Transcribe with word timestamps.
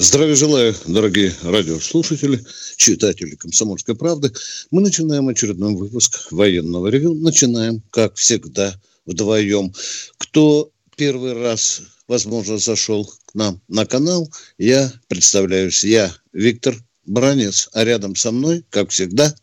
Здравия 0.00 0.34
желаю, 0.34 0.74
дорогие 0.86 1.34
радиослушатели, 1.42 2.42
читатели 2.78 3.34
«Комсомольской 3.34 3.94
правды». 3.94 4.32
Мы 4.70 4.80
начинаем 4.80 5.28
очередной 5.28 5.74
выпуск 5.74 6.32
военного 6.32 6.86
ревю. 6.86 7.12
Начинаем, 7.12 7.82
как 7.90 8.14
всегда, 8.14 8.80
вдвоем. 9.04 9.74
Кто 10.16 10.70
первый 10.96 11.34
раз, 11.34 11.82
возможно, 12.08 12.56
зашел 12.56 13.12
к 13.26 13.34
нам 13.34 13.60
на 13.68 13.84
канал, 13.84 14.32
я 14.56 14.90
представляюсь. 15.06 15.84
Я 15.84 16.10
Виктор 16.32 16.74
Бранец, 17.04 17.68
а 17.74 17.84
рядом 17.84 18.16
со 18.16 18.32
мной, 18.32 18.64
как 18.70 18.88
всегда... 18.88 19.34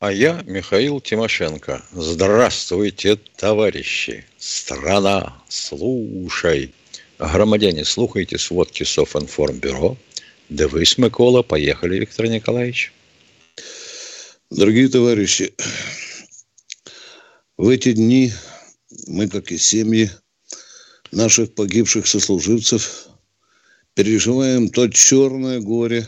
А 0.00 0.10
я 0.10 0.42
Михаил 0.46 1.02
Тимошенко. 1.02 1.82
Здравствуйте, 1.92 3.18
товарищи. 3.36 4.24
Страна, 4.38 5.36
слушай. 5.50 6.72
Громадяне, 7.18 7.84
слухайте 7.84 8.38
сводки 8.38 8.84
Софинформбюро. 8.84 9.96
Дивись, 10.48 10.98
Микола. 10.98 11.42
Поехали, 11.42 11.98
Виктор 11.98 12.28
Николаевич. 12.28 12.92
Дорогие 14.50 14.88
товарищи, 14.88 15.52
в 17.56 17.68
эти 17.68 17.92
дни 17.92 18.32
мы, 19.08 19.28
как 19.28 19.50
и 19.50 19.58
семьи 19.58 20.12
наших 21.10 21.54
погибших 21.54 22.06
сослуживцев, 22.06 23.08
переживаем 23.94 24.68
то 24.68 24.86
черное 24.86 25.58
горе, 25.58 26.06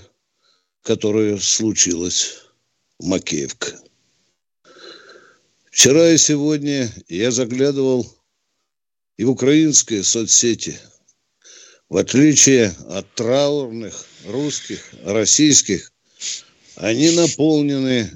которое 0.83 1.39
случилось 1.39 2.37
в 3.01 3.07
Макеевке. 3.07 3.75
Вчера 5.73 6.11
и 6.11 6.17
сегодня 6.17 6.89
я 7.09 7.33
заглядывал 7.33 8.07
и 9.17 9.25
в 9.25 9.31
украинские 9.31 10.05
соцсети– 10.05 10.79
в 11.91 11.97
отличие 11.97 12.73
от 12.89 13.13
траурных 13.15 14.07
русских, 14.25 14.95
российских, 15.05 15.93
они 16.77 17.11
наполнены 17.11 18.11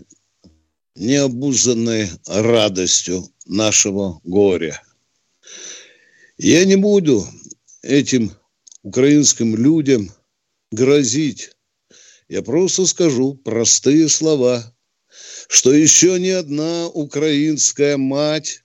необузданной 0.95 2.09
радостью 2.25 3.29
нашего 3.47 4.21
горя. 4.23 4.81
Я 6.39 6.65
не 6.65 6.77
буду 6.77 7.27
этим 7.83 8.33
украинским 8.85 9.57
людям 9.57 10.13
грозить. 10.71 11.51
Я 12.29 12.43
просто 12.43 12.87
скажу 12.87 13.35
простые 13.35 14.09
слова, 14.09 14.73
что 15.49 15.73
еще 15.73 16.21
ни 16.21 16.29
одна 16.29 16.87
украинская 16.87 17.97
мать, 17.97 18.63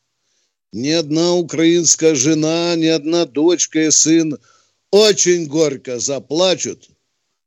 ни 0.72 0.90
одна 0.90 1.34
украинская 1.34 2.14
жена, 2.14 2.76
ни 2.76 2.86
одна 2.86 3.26
дочка 3.26 3.88
и 3.88 3.90
сын– 3.90 4.38
очень 4.92 5.48
горько 5.48 6.00
заплачут 6.00 6.90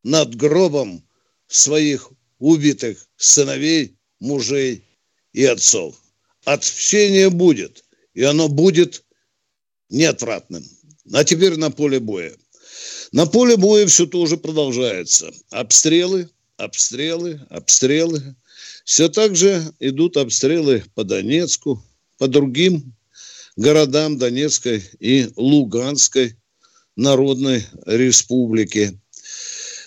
над 0.03 0.35
гробом 0.35 1.05
своих 1.47 2.11
убитых 2.39 3.07
сыновей, 3.17 3.97
мужей 4.21 4.85
и 5.33 5.45
отцов. 5.45 5.97
Отвщение 6.45 7.31
будет, 7.31 7.85
и 8.15 8.23
оно 8.23 8.49
будет 8.49 9.05
неотвратным. 9.91 10.65
А 11.13 11.25
теперь 11.25 11.57
на 11.57 11.71
поле 11.71 12.01
боя. 12.01 12.35
На 13.13 13.27
поле 13.27 13.57
боя 13.57 13.87
все 13.87 14.07
тоже 14.07 14.37
продолжается. 14.37 15.31
Обстрелы, 15.51 16.31
обстрелы, 16.57 17.41
обстрелы. 17.51 18.35
Все 18.85 19.09
так 19.09 19.37
же 19.37 19.73
идут 19.79 20.17
обстрелы 20.17 20.85
по 20.95 21.05
Донецку, 21.05 21.85
по 22.19 22.27
другим 22.27 22.95
городам 23.57 24.19
Донецкой 24.19 24.83
и 24.99 25.29
Луганской 25.37 26.37
Народной 26.97 27.67
Республики. 27.87 28.99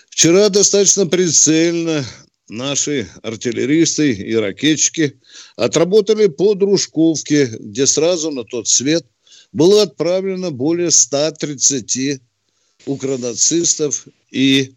Вчера 0.09 0.49
достаточно 0.49 1.05
прицельно 1.05 2.05
наши 2.47 3.07
артиллеристы 3.21 4.13
и 4.13 4.33
ракетчики 4.35 5.19
отработали 5.55 6.27
по 6.27 6.55
Дружковке, 6.55 7.45
где 7.45 7.85
сразу 7.85 8.31
на 8.31 8.43
тот 8.43 8.67
свет 8.67 9.05
было 9.51 9.83
отправлено 9.83 10.51
более 10.51 10.91
130 10.91 12.21
укронацистов 12.85 14.07
и 14.31 14.73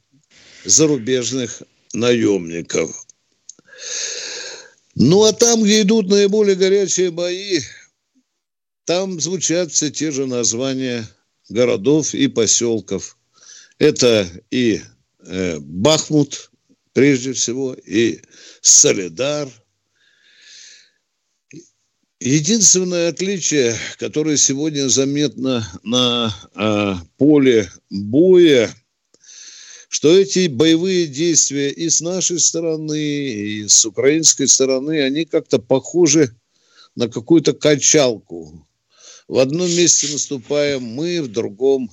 зарубежных 0.64 1.62
наемников. 1.92 3.06
Ну 4.94 5.24
а 5.24 5.32
там, 5.32 5.62
где 5.62 5.82
идут 5.82 6.08
наиболее 6.08 6.56
горячие 6.56 7.10
бои, 7.10 7.60
там 8.84 9.20
звучат 9.20 9.72
все 9.72 9.90
те 9.90 10.10
же 10.10 10.26
названия 10.26 11.08
городов 11.48 12.14
и 12.14 12.28
поселков. 12.28 13.16
Это 13.78 14.28
и 14.50 14.80
э, 15.24 15.58
Бахмут, 15.60 16.50
прежде 16.92 17.32
всего, 17.32 17.74
и 17.74 18.20
Солидар. 18.60 19.48
Единственное 22.20 23.10
отличие, 23.10 23.76
которое 23.98 24.36
сегодня 24.36 24.88
заметно 24.88 25.64
на 25.84 26.34
э, 26.54 26.94
поле 27.16 27.70
боя, 27.90 28.74
что 29.88 30.18
эти 30.18 30.48
боевые 30.48 31.06
действия 31.06 31.70
и 31.70 31.88
с 31.88 32.00
нашей 32.00 32.40
стороны, 32.40 32.98
и 32.98 33.68
с 33.68 33.86
украинской 33.86 34.46
стороны, 34.46 35.00
они 35.02 35.24
как-то 35.24 35.58
похожи 35.60 36.36
на 36.96 37.08
какую-то 37.08 37.52
качалку. 37.52 38.67
В 39.28 39.38
одном 39.38 39.68
месте 39.68 40.10
наступаем 40.10 40.82
мы, 40.82 41.20
в 41.20 41.28
другом 41.28 41.90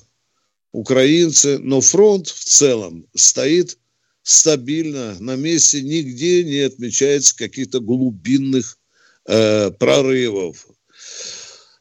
украинцы, 0.72 1.58
но 1.58 1.82
фронт 1.82 2.28
в 2.28 2.44
целом 2.44 3.06
стоит 3.14 3.78
стабильно 4.22 5.16
на 5.20 5.36
месте, 5.36 5.82
нигде 5.82 6.44
не 6.44 6.60
отмечается 6.60 7.36
каких-то 7.36 7.80
глубинных 7.80 8.78
э, 9.26 9.70
прорывов. 9.70 10.66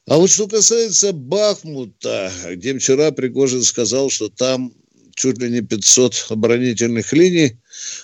А 0.07 0.17
вот 0.17 0.29
что 0.29 0.47
касается 0.47 1.13
Бахмута, 1.13 2.31
где 2.51 2.77
вчера 2.77 3.11
Пригожин 3.11 3.63
сказал, 3.63 4.09
что 4.09 4.29
там 4.29 4.73
чуть 5.15 5.39
ли 5.39 5.49
не 5.49 5.61
500 5.61 6.27
оборонительных 6.29 7.13
линий, 7.13 7.57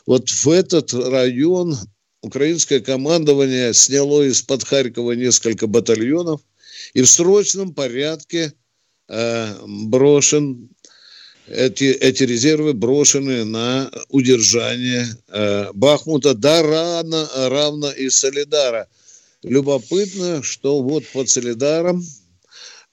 вот 0.05 0.29
в 0.29 0.47
этот 0.47 0.93
район 0.93 1.77
украинское 2.21 2.79
командование 2.79 3.73
сняло 3.73 4.23
из-под 4.23 4.63
Харькова 4.63 5.11
несколько 5.11 5.67
батальонов, 5.67 6.41
и 6.93 7.01
в 7.01 7.09
срочном 7.09 7.73
порядке 7.73 8.53
э, 9.07 9.55
брошен 9.65 10.69
эти, 11.47 11.85
эти 11.85 12.23
резервы 12.23 12.73
брошены 12.73 13.43
на 13.43 13.91
удержание 14.09 15.07
э, 15.27 15.71
Бахмута, 15.73 16.33
да, 16.33 16.61
рано, 16.61 17.29
равно 17.35 17.91
и 17.91 18.09
Солидара. 18.09 18.87
Любопытно, 19.43 20.43
что 20.43 20.81
вот 20.81 21.05
под 21.07 21.29
Солидаром 21.29 22.03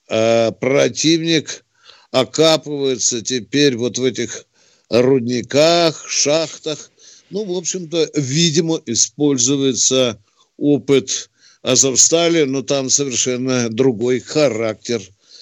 э, 0.09 0.51
противник 0.59 1.63
окапывается 2.11 3.21
теперь 3.21 3.77
вот 3.77 3.97
в 3.97 4.03
этих 4.03 4.45
рудниках, 4.89 6.09
шахтах. 6.09 6.91
Ну, 7.29 7.45
в 7.45 7.55
общем-то, 7.55 8.09
видимо, 8.15 8.81
используется 8.87 10.19
опыт 10.57 11.29
Азовстали, 11.61 12.43
но 12.43 12.61
там 12.61 12.89
совершенно 12.89 13.69
другой 13.69 14.19
характер, 14.19 15.01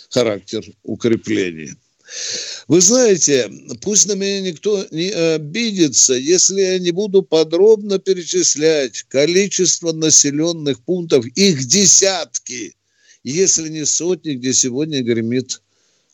характер 0.09 0.65
укрепления. 0.83 1.75
Вы 2.67 2.81
знаете, 2.81 3.51
пусть 3.81 4.07
на 4.07 4.13
меня 4.13 4.41
никто 4.41 4.85
не 4.91 5.09
обидится, 5.09 6.13
если 6.13 6.61
я 6.61 6.79
не 6.79 6.91
буду 6.91 7.21
подробно 7.21 7.99
перечислять 7.99 9.03
количество 9.03 9.91
населенных 9.91 10.81
пунктов, 10.81 11.25
их 11.35 11.65
десятки, 11.65 12.75
если 13.23 13.69
не 13.69 13.85
сотни, 13.85 14.33
где 14.33 14.53
сегодня 14.53 15.03
гремит 15.03 15.61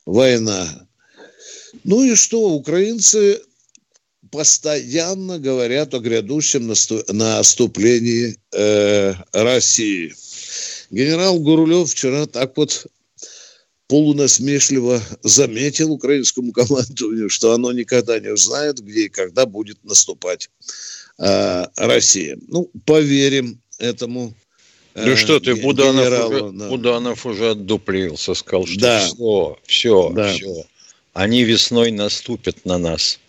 война. 0.06 0.88
Ну 1.84 2.04
и 2.04 2.16
что, 2.16 2.52
украинцы 2.52 3.42
постоянно 4.34 5.38
говорят 5.38 5.94
о 5.94 6.00
грядущем 6.00 6.68
наступлении 6.68 8.36
э, 8.52 9.14
России. 9.32 10.16
Генерал 10.90 11.38
Гурулев 11.38 11.92
вчера 11.92 12.26
так 12.26 12.58
вот 12.58 12.88
полунасмешливо 13.88 15.00
заметил 15.22 15.92
украинскому 15.92 16.52
командованию, 16.52 17.30
что 17.30 17.54
оно 17.54 17.72
никогда 17.74 18.20
не 18.20 18.30
узнает, 18.30 18.80
где 18.80 19.06
и 19.06 19.10
когда 19.10 19.46
будет 19.46 19.84
наступать 19.84 20.50
э, 21.20 21.66
Россия. 21.76 22.36
Ну, 22.48 22.72
поверим 22.88 23.62
этому 23.78 24.34
да 24.96 25.12
э, 25.12 25.16
что 25.16 25.40
ты, 25.40 25.56
Буданов 25.56 26.32
уже, 26.32 26.52
да. 26.54 26.70
Буданов 26.70 27.26
уже 27.28 27.52
отдуплился, 27.52 28.34
сказал, 28.34 28.66
что 28.66 28.80
да. 28.80 29.00
все, 29.00 29.58
все, 29.68 30.10
да. 30.10 30.34
все. 30.34 30.66
Они 31.14 31.44
весной 31.44 31.92
наступят 31.92 32.66
на 32.66 32.80
нас. 32.80 33.20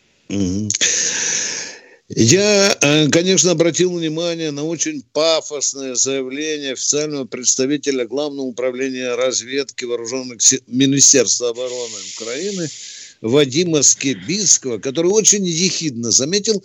Я, 2.08 2.76
э, 2.80 3.08
конечно, 3.08 3.50
обратил 3.52 3.92
внимание 3.92 4.50
на 4.50 4.64
очень 4.64 5.02
пафосное 5.12 5.94
заявление 5.94 6.74
официального 6.74 7.24
представителя 7.24 8.06
Главного 8.06 8.46
управления 8.46 9.14
разведки 9.14 9.84
вооруженных 9.84 10.38
Министерства 10.66 11.50
обороны 11.50 11.96
Украины 12.14 12.68
Вадима 13.20 13.82
Скибицкого, 13.82 14.78
который 14.78 15.10
очень 15.10 15.46
ехидно 15.46 16.10
заметил, 16.10 16.62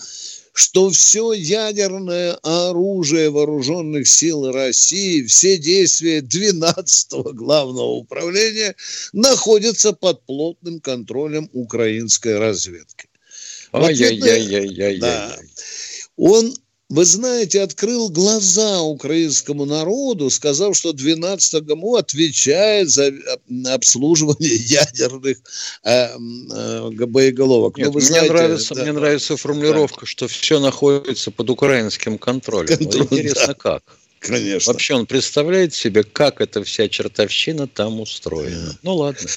что 0.54 0.90
все 0.90 1.32
ядерное 1.32 2.34
оружие 2.44 3.30
вооруженных 3.30 4.08
сил 4.08 4.52
России, 4.52 5.24
все 5.24 5.58
действия 5.58 6.20
12-го 6.20 7.32
главного 7.34 7.92
управления 7.92 8.76
находятся 9.14 9.94
под 9.94 10.26
плотным 10.26 10.82
контролем 10.82 11.50
украинской 11.54 12.38
разведки. 12.38 13.09
Ай-яй-яй-яй-яй. 13.72 15.00
Да. 15.00 15.38
Он 16.18 16.54
вы 16.90 17.06
знаете, 17.06 17.62
открыл 17.62 18.10
глаза 18.10 18.82
украинскому 18.82 19.66
народу, 19.66 20.32
сказав, 20.32 20.76
что 20.76 20.92
12 20.92 21.64
ГМО 21.64 22.00
отвечает 22.00 22.90
за 22.90 23.14
обслуживание 23.68 24.56
ядерных 24.56 25.38
э, 25.84 26.08
э, 26.18 26.90
боеголовок. 26.90 27.78
Нет, 27.78 27.90
вы 27.90 28.00
мне, 28.00 28.02
знаете, 28.02 28.34
нравится, 28.34 28.74
да, 28.74 28.82
мне 28.82 28.92
нравится 28.94 29.38
формулировка, 29.38 30.02
да. 30.02 30.08
что 30.08 30.28
все 30.28 30.60
находится 30.60 31.30
под 31.30 31.52
украинским 31.52 32.18
контролем. 32.18 32.76
Контроль, 32.76 33.04
вот 33.04 33.20
интересно, 33.20 33.48
да. 33.48 33.54
как? 33.54 33.84
Конечно. 34.18 34.74
Вообще 34.74 34.96
он 34.96 35.06
представляет 35.06 35.76
себе, 35.76 36.04
как 36.04 36.42
эта 36.42 36.64
вся 36.64 36.90
чертовщина 36.90 37.68
там 37.68 38.00
устроена. 38.00 38.78
Ну 38.82 38.96
ладно, 38.96 39.30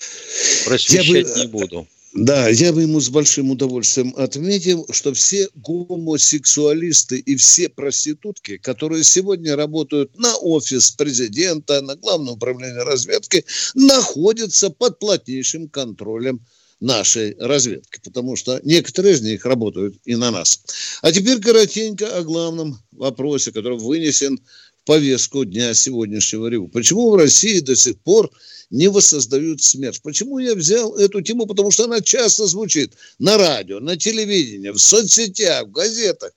просвещать 0.65 1.29
Я 1.29 1.35
бы... 1.35 1.41
не 1.41 1.47
буду. 1.49 1.87
Да, 2.15 2.47
я 2.51 2.75
бы 2.75 2.83
ему 2.83 3.01
с 3.01 3.09
большим 3.09 3.51
удовольствием 3.51 4.13
отметил, 4.19 4.87
что 4.91 5.15
все 5.15 5.49
гомосексуалисты 5.55 7.19
и 7.19 7.37
все 7.37 7.71
проститутки, 7.71 8.59
которые 8.59 9.03
сегодня 9.03 9.57
работают 9.57 10.19
на 10.19 10.37
офис 10.37 10.91
президента, 10.91 11.81
на 11.81 11.97
главное 11.97 12.35
управление 12.35 12.83
разведки, 12.83 13.47
находятся 13.75 14.69
под 14.69 14.99
плотнейшим 14.99 15.71
контролем 15.71 16.45
нашей 16.81 17.35
разведки, 17.39 18.01
потому 18.05 18.37
что 18.37 18.61
некоторые 18.63 19.15
из 19.15 19.23
них 19.23 19.47
работают 19.47 19.97
и 20.05 20.15
на 20.15 20.31
нас. 20.31 20.63
А 21.01 21.13
теперь 21.13 21.41
коротенько 21.41 22.19
о 22.19 22.23
главном 22.25 22.79
вопросе, 22.91 23.53
который 23.53 23.79
вынесен 23.79 24.39
повестку 24.85 25.45
дня 25.45 25.75
сегодняшнего 25.75 26.47
реву. 26.49 26.69
Почему 26.69 27.11
в 27.11 27.17
России 27.17 27.61
до 27.61 27.77
сих 27.77 27.99
пор 28.01 28.31
не 28.73 28.89
воссоздают 28.89 29.63
смерть. 29.63 30.01
Почему 30.03 30.39
я 30.39 30.55
взял 30.55 30.97
эту 30.97 31.21
тему? 31.21 31.47
Потому 31.47 31.71
что 31.71 31.85
она 31.85 32.01
часто 32.01 32.47
звучит 32.47 32.95
на 33.19 33.37
радио, 33.37 33.81
на 33.81 33.97
телевидении, 33.97 34.71
в 34.71 34.79
соцсетях, 34.79 35.67
в 35.67 35.73
газетах. 35.73 36.33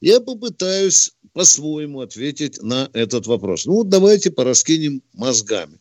Я 0.00 0.20
попытаюсь 0.20 1.12
по-своему 1.32 2.00
ответить 2.00 2.60
на 2.60 2.90
этот 2.92 3.26
вопрос. 3.26 3.66
Ну, 3.66 3.84
давайте 3.84 4.30
пораскинем 4.30 5.02
мозгами. 5.12 5.78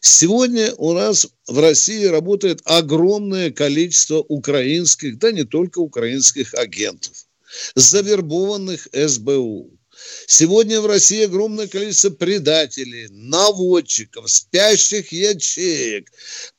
Сегодня 0.00 0.74
у 0.76 0.92
нас 0.92 1.26
в 1.46 1.58
России 1.58 2.04
работает 2.04 2.60
огромное 2.64 3.50
количество 3.50 4.18
украинских, 4.18 5.18
да 5.18 5.32
не 5.32 5.44
только 5.44 5.78
украинских 5.78 6.52
агентов, 6.54 7.26
завербованных 7.74 8.88
СБУ, 8.92 9.77
Сегодня 10.26 10.80
в 10.80 10.86
России 10.86 11.24
огромное 11.24 11.66
количество 11.66 12.10
предателей, 12.10 13.08
наводчиков, 13.10 14.30
спящих 14.30 15.12
ячеек, 15.12 16.10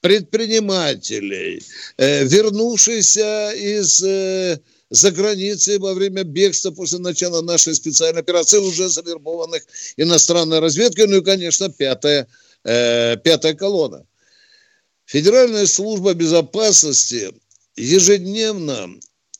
предпринимателей, 0.01 1.63
э, 1.97 2.25
вернувшихся 2.25 3.51
из 3.51 4.01
э, 4.03 4.59
за 4.89 5.11
границей 5.11 5.77
во 5.77 5.93
время 5.93 6.23
бегства 6.23 6.71
после 6.71 6.99
начала 6.99 7.41
нашей 7.41 7.75
специальной 7.75 8.21
операции 8.21 8.57
уже 8.57 8.89
завербованных 8.89 9.63
иностранной 9.97 10.59
разведкой, 10.59 11.07
ну 11.07 11.17
и, 11.17 11.23
конечно, 11.23 11.69
пятая, 11.69 12.27
э, 12.63 13.17
пятая 13.17 13.53
колонна. 13.53 14.05
Федеральная 15.05 15.65
служба 15.65 16.13
безопасности 16.13 17.33
ежедневно 17.75 18.89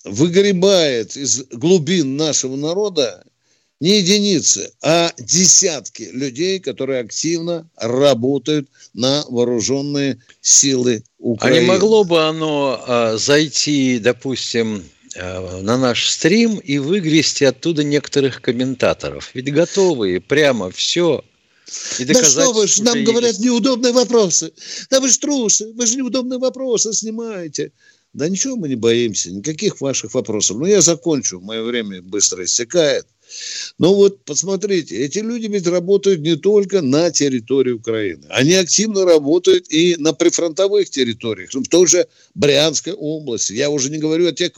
выгребает 0.04 1.18
из 1.18 1.44
глубин 1.46 2.18
нашего 2.18 2.56
народа 2.56 3.24
не 3.80 4.00
единицы, 4.00 4.72
а 4.82 5.12
десятки 5.18 6.10
людей, 6.12 6.60
которые 6.60 7.02
активно 7.02 7.70
работают 7.78 8.68
на 8.94 9.24
вооруженные 9.30 10.22
силы 10.42 11.04
Украины. 11.18 11.58
А 11.58 11.62
не 11.62 11.68
могло 11.68 12.04
бы 12.04 12.22
оно 12.22 12.84
а, 12.86 13.18
зайти, 13.18 14.00
допустим, 14.00 14.84
а, 15.16 15.62
на 15.62 15.78
наш 15.78 16.10
стрим 16.10 16.58
и 16.58 16.78
выгрести 16.78 17.46
оттуда 17.46 17.84
некоторых 17.84 18.42
комментаторов? 18.42 19.32
Ведь 19.34 19.52
готовые, 19.54 20.20
прямо 20.20 20.72
все 20.72 21.24
и 22.00 22.06
да 22.06 22.24
что 22.24 22.52
вы 22.52 22.68
же, 22.68 22.84
нам 22.84 22.98
есть. 22.98 23.10
говорят 23.10 23.40
неудобные 23.40 23.94
вопросы. 23.94 24.52
Да 24.90 25.00
вы 25.00 25.10
же 25.10 25.20
трусы, 25.20 25.72
вы 25.74 25.86
же 25.86 25.98
неудобные 25.98 26.40
вопросы 26.40 26.94
снимаете. 26.94 27.72
Да 28.14 28.28
ничего 28.28 28.56
мы 28.56 28.70
не 28.70 28.76
боимся, 28.76 29.32
никаких 29.32 29.80
ваших 29.82 30.16
вопросов. 30.16 30.58
Но 30.58 30.66
я 30.66 30.82
закончу, 30.82 31.40
мое 31.40 31.62
время 31.62 32.02
быстро 32.02 32.44
истекает. 32.44 33.06
Но 33.78 33.94
вот 33.96 34.24
посмотрите, 34.26 34.98
эти 34.98 35.20
люди 35.20 35.48
ведь 35.48 35.68
работают 35.68 36.22
не 36.22 36.36
только 36.36 36.82
на 36.82 37.12
территории 37.12 37.72
Украины. 37.72 38.26
Они 38.30 38.54
активно 38.54 39.06
работают 39.06 39.72
и 39.72 39.96
на 39.98 40.14
прифронтовых 40.14 40.90
территориях, 40.90 41.50
в 41.54 41.68
той 41.68 41.88
же 41.88 42.08
Брянской 42.36 42.94
области. 42.94 43.54
Я 43.54 43.70
уже 43.70 43.90
не 43.90 43.98
говорю 43.98 44.28
о 44.28 44.32
тех 44.32 44.52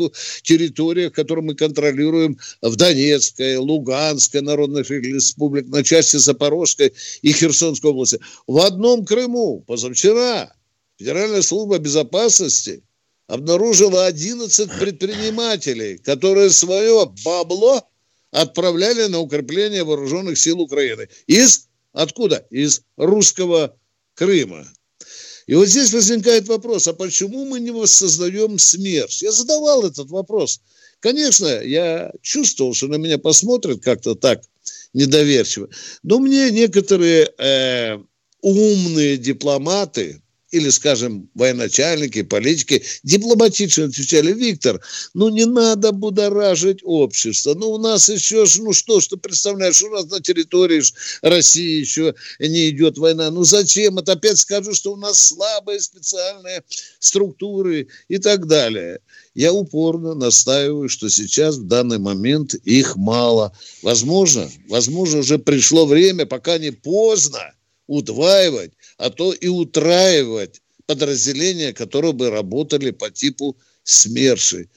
территориях, 0.43 1.13
которые 1.13 1.45
мы 1.45 1.55
контролируем 1.55 2.37
в 2.61 2.75
Донецкой, 2.75 3.57
Луганской 3.57 4.41
народных 4.41 4.89
республик, 4.89 5.67
на 5.67 5.83
части 5.83 6.17
Запорожской 6.17 6.93
и 7.21 7.31
Херсонской 7.31 7.91
области. 7.91 8.19
В 8.47 8.59
одном 8.59 9.05
Крыму 9.05 9.63
позавчера 9.67 10.53
Федеральная 10.97 11.41
служба 11.41 11.79
безопасности 11.79 12.83
обнаружила 13.27 14.05
11 14.05 14.69
предпринимателей, 14.79 15.97
которые 15.97 16.49
свое 16.49 17.11
бабло 17.23 17.81
отправляли 18.31 19.07
на 19.07 19.19
укрепление 19.19 19.83
вооруженных 19.83 20.37
сил 20.37 20.61
Украины. 20.61 21.07
Из 21.27 21.67
откуда? 21.93 22.45
Из 22.49 22.81
русского 22.97 23.77
Крыма. 24.15 24.67
И 25.47 25.55
вот 25.55 25.67
здесь 25.67 25.93
возникает 25.93 26.47
вопрос, 26.47 26.87
а 26.87 26.93
почему 26.93 27.45
мы 27.45 27.59
не 27.59 27.71
воссоздаем 27.71 28.57
смерть? 28.57 29.21
Я 29.21 29.31
задавал 29.31 29.85
этот 29.85 30.09
вопрос. 30.09 30.61
Конечно, 30.99 31.47
я 31.47 32.11
чувствовал, 32.21 32.73
что 32.73 32.87
на 32.87 32.95
меня 32.95 33.17
посмотрят 33.17 33.83
как-то 33.83 34.15
так 34.15 34.43
недоверчиво. 34.93 35.69
Но 36.03 36.19
мне 36.19 36.51
некоторые 36.51 37.31
э, 37.37 37.97
умные 38.41 39.17
дипломаты, 39.17 40.21
или, 40.51 40.69
скажем, 40.69 41.29
военачальники, 41.33 42.21
политики 42.23 42.83
дипломатично 43.03 43.85
отвечали, 43.85 44.33
Виктор, 44.33 44.81
ну 45.13 45.29
не 45.29 45.45
надо 45.45 45.91
будоражить 45.93 46.79
общество. 46.83 47.53
Ну 47.53 47.71
у 47.71 47.77
нас 47.77 48.09
еще, 48.09 48.45
ну 48.59 48.73
что 48.73 48.99
ты 48.99 49.17
представляешь, 49.17 49.81
у 49.81 49.89
нас 49.89 50.05
на 50.07 50.19
территории 50.19 50.83
России 51.21 51.79
еще 51.79 52.15
не 52.39 52.69
идет 52.69 52.97
война. 52.97 53.31
Ну 53.31 53.43
зачем? 53.43 53.97
Это 53.97 54.13
опять 54.13 54.39
скажу, 54.39 54.73
что 54.73 54.93
у 54.93 54.97
нас 54.97 55.19
слабые 55.19 55.79
специальные 55.79 56.63
структуры 56.99 57.87
и 58.09 58.17
так 58.17 58.47
далее. 58.47 58.99
Я 59.33 59.53
упорно 59.53 60.13
настаиваю, 60.13 60.89
что 60.89 61.09
сейчас 61.09 61.55
в 61.55 61.67
данный 61.67 61.99
момент 61.99 62.53
их 62.65 62.97
мало. 62.97 63.55
Возможно, 63.81 64.49
возможно 64.67 65.19
уже 65.19 65.39
пришло 65.39 65.85
время, 65.85 66.25
пока 66.25 66.57
не 66.57 66.71
поздно, 66.71 67.53
удваивать 67.87 68.71
а 69.01 69.09
то 69.09 69.33
и 69.33 69.47
утраивать 69.47 70.61
подразделения, 70.85 71.73
которые 71.73 72.13
бы 72.13 72.29
работали 72.29 72.91
по 72.91 73.09
типу 73.09 73.57
СМЕРШи. 73.83 74.69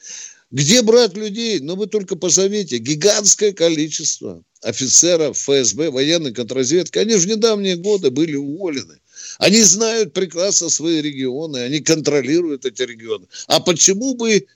Где 0.50 0.80
брать 0.80 1.14
людей? 1.14 1.60
Ну, 1.60 1.76
вы 1.76 1.88
только 1.88 2.16
позовите. 2.16 2.78
Гигантское 2.78 3.52
количество 3.52 4.42
офицеров 4.62 5.36
ФСБ, 5.36 5.90
военной 5.90 6.32
контрразведки. 6.32 6.98
Они 6.98 7.12
же 7.12 7.18
в 7.18 7.26
недавние 7.26 7.76
годы 7.76 8.10
были 8.10 8.36
уволены. 8.36 8.98
Они 9.38 9.60
знают 9.60 10.14
прекрасно 10.14 10.70
свои 10.70 11.02
регионы, 11.02 11.58
они 11.58 11.80
контролируют 11.80 12.64
эти 12.64 12.80
регионы. 12.82 13.26
А 13.46 13.60
почему 13.60 14.14
бы 14.14 14.46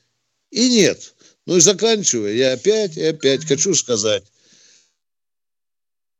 и 0.50 0.68
нет? 0.68 1.14
Ну 1.44 1.56
и 1.56 1.60
заканчивая, 1.60 2.32
я 2.32 2.52
опять 2.52 2.96
и 2.96 3.02
опять 3.02 3.44
хочу 3.44 3.74
сказать, 3.74 4.24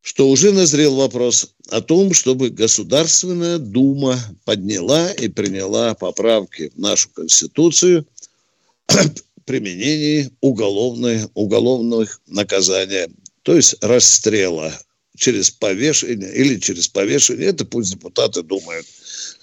что 0.01 0.29
уже 0.29 0.53
назрел 0.53 0.97
вопрос 0.97 1.55
о 1.71 1.81
том, 1.81 2.15
чтобы 2.15 2.51
Государственная 2.51 3.59
Дума 3.59 4.19
подняла 4.45 5.11
и 5.13 5.29
приняла 5.29 5.95
поправки 5.95 6.73
в 6.75 6.79
нашу 6.79 7.11
Конституцию 7.11 8.07
применении 9.45 10.31
уголовной, 10.41 11.23
уголовных 11.35 12.21
наказаний, 12.27 13.07
то 13.43 13.57
есть 13.57 13.77
расстрела 13.81 14.79
через 15.17 15.51
повешение 15.51 16.33
или 16.35 16.61
через 16.61 16.87
повешение, 16.87 17.49
это 17.49 17.65
пусть 17.65 17.93
депутаты 17.93 18.43
думают. 18.43 18.87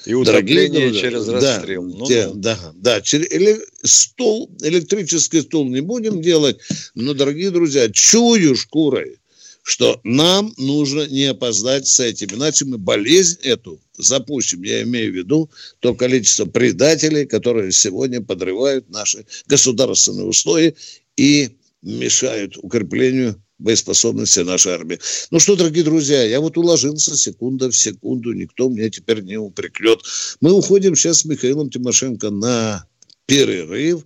И 0.06 0.14
утопление 0.14 0.94
через 0.94 1.28
расстрел. 1.28 1.84
Да, 1.84 1.98
ну, 1.98 2.06
те, 2.06 2.32
да, 2.34 2.74
да, 2.76 3.02
через, 3.02 3.32
или 3.32 3.60
стул, 3.84 4.50
электрический 4.62 5.42
стул 5.42 5.68
не 5.68 5.82
будем 5.82 6.22
делать, 6.22 6.58
но, 6.94 7.14
дорогие 7.14 7.50
друзья, 7.50 7.90
чую 7.92 8.56
шкурой, 8.56 9.18
что 9.66 10.00
нам 10.04 10.54
нужно 10.58 11.08
не 11.08 11.26
опоздать 11.26 11.88
с 11.88 12.00
этим, 12.00 12.28
иначе 12.38 12.66
мы 12.66 12.78
болезнь 12.78 13.40
эту 13.42 13.82
запустим. 13.98 14.62
Я 14.62 14.84
имею 14.84 15.12
в 15.12 15.16
виду 15.16 15.50
то 15.80 15.96
количество 15.96 16.46
предателей, 16.46 17.26
которые 17.26 17.72
сегодня 17.72 18.22
подрывают 18.22 18.88
наши 18.92 19.26
государственные 19.48 20.28
условия 20.28 20.76
и 21.18 21.58
мешают 21.82 22.58
укреплению 22.58 23.42
боеспособности 23.58 24.42
нашей 24.42 24.74
армии. 24.74 25.00
Ну 25.32 25.40
что, 25.40 25.56
дорогие 25.56 25.84
друзья, 25.84 26.22
я 26.24 26.42
вот 26.42 26.58
уложился 26.60 27.18
секунда 27.18 27.72
в 27.72 27.76
секунду, 27.76 28.34
никто 28.34 28.70
меня 28.70 28.92
теперь 28.92 29.24
не 29.24 29.38
упрекнет. 29.38 30.00
Мы 30.42 30.52
уходим 30.52 30.96
сейчас 30.96 31.22
с 31.22 31.26
Михаилом 31.26 31.72
Тимошенко 31.72 32.30
на 32.30 32.86
перерыв. 33.26 34.06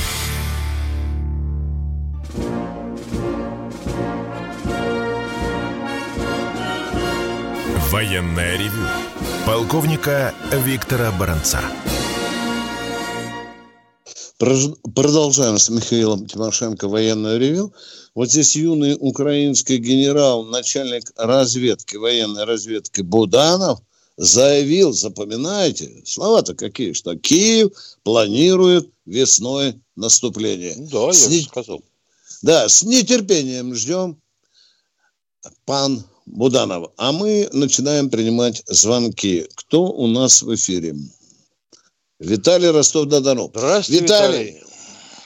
Военное 8.01 8.57
ревю 8.57 8.87
полковника 9.45 10.33
Виктора 10.65 11.11
Баранца. 11.11 11.61
Продолжаем 14.39 15.59
с 15.59 15.69
Михаилом 15.69 16.25
Тимошенко 16.25 16.87
военное 16.87 17.37
ревю. 17.37 17.75
Вот 18.15 18.31
здесь 18.31 18.55
юный 18.55 18.97
украинский 18.99 19.77
генерал, 19.77 20.45
начальник 20.45 21.11
разведки, 21.15 21.95
военной 21.95 22.45
разведки 22.45 23.01
Буданов 23.01 23.81
заявил, 24.17 24.93
запоминайте, 24.93 26.01
слова-то 26.03 26.55
какие, 26.55 26.93
что 26.93 27.15
Киев 27.15 27.71
планирует 28.01 28.89
весной 29.05 29.79
наступление. 29.95 30.73
Да, 30.91 31.13
с 31.13 31.27
я 31.27 31.37
не... 31.37 31.41
сказал. 31.43 31.83
Да, 32.41 32.67
с 32.67 32.81
нетерпением 32.81 33.75
ждем 33.75 34.19
пан 35.65 36.03
Буданов. 36.31 36.91
А 36.97 37.11
мы 37.11 37.47
начинаем 37.51 38.09
принимать 38.09 38.63
звонки. 38.65 39.47
Кто 39.55 39.83
у 39.83 40.07
нас 40.07 40.41
в 40.41 40.53
эфире? 40.55 40.95
Виталий 42.19 42.69
Ростов-на-Дону. 42.69 43.51
Здравствуйте, 43.53 44.03
Виталий. 44.03 44.43
Виталий. 44.45 44.63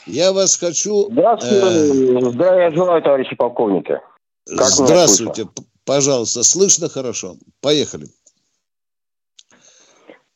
Я 0.08 0.32
вас 0.34 0.58
хочу... 0.58 1.08
Здравствуйте. 1.12 2.18
Э... 2.18 2.32
Здравия 2.32 2.72
желаю, 2.72 3.02
товарищи 3.02 3.36
полковники. 3.36 4.00
Как 4.46 4.68
Здравствуйте. 4.68 5.48
Пожалуйста, 5.86 6.44
слышно 6.44 6.90
хорошо. 6.90 7.36
Поехали. 7.62 8.08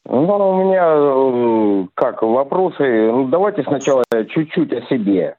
Ну, 0.05 0.49
у 0.49 0.63
меня, 0.63 1.85
э, 1.85 1.87
как, 1.93 2.21
вопросы. 2.23 3.11
Ну, 3.11 3.27
давайте 3.27 3.63
сначала 3.63 4.03
чуть-чуть 4.33 4.73
о 4.73 4.81
себе. 4.87 5.37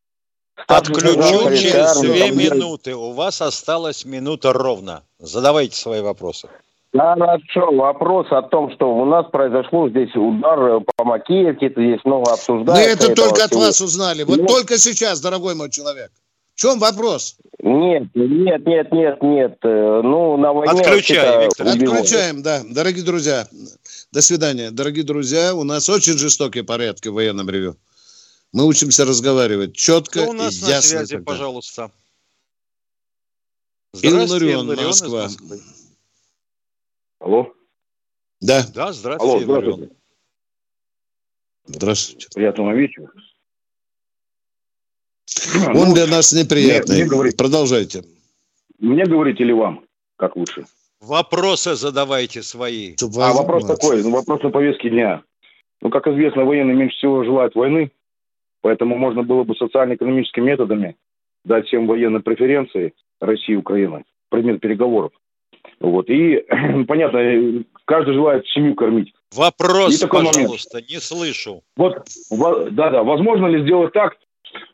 Отключу 0.67 1.50
через 1.57 2.00
две 2.00 2.31
минуты. 2.31 2.95
У 2.95 3.12
вас 3.12 3.40
осталась 3.43 4.05
минута 4.05 4.52
ровно. 4.52 5.02
Задавайте 5.19 5.76
свои 5.76 6.00
вопросы. 6.00 6.49
Хорошо. 6.93 7.71
Вопрос 7.73 8.26
о 8.31 8.43
том, 8.43 8.73
что 8.73 8.97
у 8.97 9.05
нас 9.05 9.26
произошло 9.31 9.88
здесь 9.88 10.14
удар 10.17 10.81
по 10.97 11.05
Макеевке, 11.05 11.67
это 11.67 11.81
здесь 11.81 12.00
много 12.05 12.33
обсуждается. 12.33 13.07
Мы 13.07 13.12
это 13.12 13.14
только 13.14 13.45
от 13.45 13.52
вас 13.52 13.81
узнали. 13.81 14.25
Вот 14.25 14.38
Нет. 14.38 14.49
только 14.49 14.76
сейчас, 14.79 15.21
дорогой 15.21 15.55
мой 15.55 15.71
человек. 15.71 16.11
В 16.55 16.61
чем 16.61 16.79
вопрос? 16.79 17.37
Нет, 17.62 18.09
нет, 18.14 18.67
нет, 18.67 18.93
нет, 18.93 19.23
нет. 19.23 19.57
Э, 19.62 20.00
ну, 20.02 20.37
на 20.37 20.52
войне... 20.52 20.81
Отключаем, 20.81 21.43
Виктор. 21.43 21.67
Отключаем, 21.69 22.43
да. 22.43 22.61
Дорогие 22.69 23.05
друзья, 23.05 23.47
до 24.12 24.21
свидания. 24.21 24.71
Дорогие 24.71 25.05
друзья, 25.05 25.55
у 25.55 25.64
нас 25.64 25.88
очень 25.88 26.19
жестокие 26.19 26.64
порядки 26.64 27.09
в 27.09 27.14
военном 27.14 27.49
ревю. 27.49 27.76
Мы 28.52 28.66
учимся 28.66 29.04
разговаривать 29.04 29.76
четко 29.76 30.23
Кто 30.23 30.30
у 30.30 30.33
нас 30.33 30.59
и 30.59 30.64
на 30.64 30.69
ясно. 30.69 30.99
Связи, 30.99 31.14
тогда. 31.16 31.33
пожалуйста. 31.33 31.90
Здравствуйте, 33.92 34.52
Илларион, 34.52 34.87
Москва. 34.87 35.28
Алло? 37.21 37.52
Да. 38.40 38.66
Да, 38.75 38.92
здравствуйте, 38.92 39.45
Алло, 39.45 39.61
здравствуйте. 39.61 39.95
Здравствуйте. 41.66 42.28
Приятного 42.35 42.73
вечера. 42.75 43.11
Он 45.69 45.88
ну, 45.88 45.95
для 45.95 46.07
нас 46.07 46.33
неприятный. 46.33 47.04
Мне, 47.04 47.23
мне 47.23 47.33
Продолжайте. 47.33 48.04
Мне 48.78 49.04
говорить 49.04 49.40
или 49.40 49.52
вам? 49.52 49.85
Как 50.16 50.37
лучше? 50.37 50.66
Вопросы 51.00 51.76
задавайте 51.76 52.42
свои. 52.42 52.95
А 53.00 53.33
вопрос 53.33 53.66
такой, 53.66 54.02
ну, 54.02 54.11
вопрос 54.11 54.42
на 54.42 54.50
повестке 54.50 54.90
дня. 54.90 55.23
Ну, 55.80 55.90
как 55.90 56.07
известно, 56.09 56.45
военные 56.45 56.76
меньше 56.76 56.97
всего 56.97 57.25
желают 57.25 57.54
войны, 57.54 57.90
поэтому 58.62 58.97
можно 58.97 59.23
было 59.23 59.45
бы 59.45 59.55
социально-экономическими 59.57 60.45
методами 60.45 60.97
дать 61.45 61.67
всем 61.67 61.87
военные 61.87 62.23
преференции 62.23 62.95
России 63.21 63.52
и 63.52 63.57
Украины, 63.57 64.05
предмет 64.29 64.61
переговоров. 64.61 65.12
Вот. 65.81 66.09
И, 66.11 66.45
понятно, 66.88 67.64
каждый 67.85 68.14
желает 68.14 68.47
семью 68.49 68.75
кормить. 68.75 69.12
Вопрос, 69.35 70.00
пожалуйста, 70.00 70.79
момент. 70.79 70.90
не 70.90 71.00
слышу. 71.00 71.62
Вот, 71.76 72.09
да-да, 72.71 73.02
возможно 73.02 73.47
ли 73.47 73.62
сделать 73.62 73.93
так, 73.93 74.17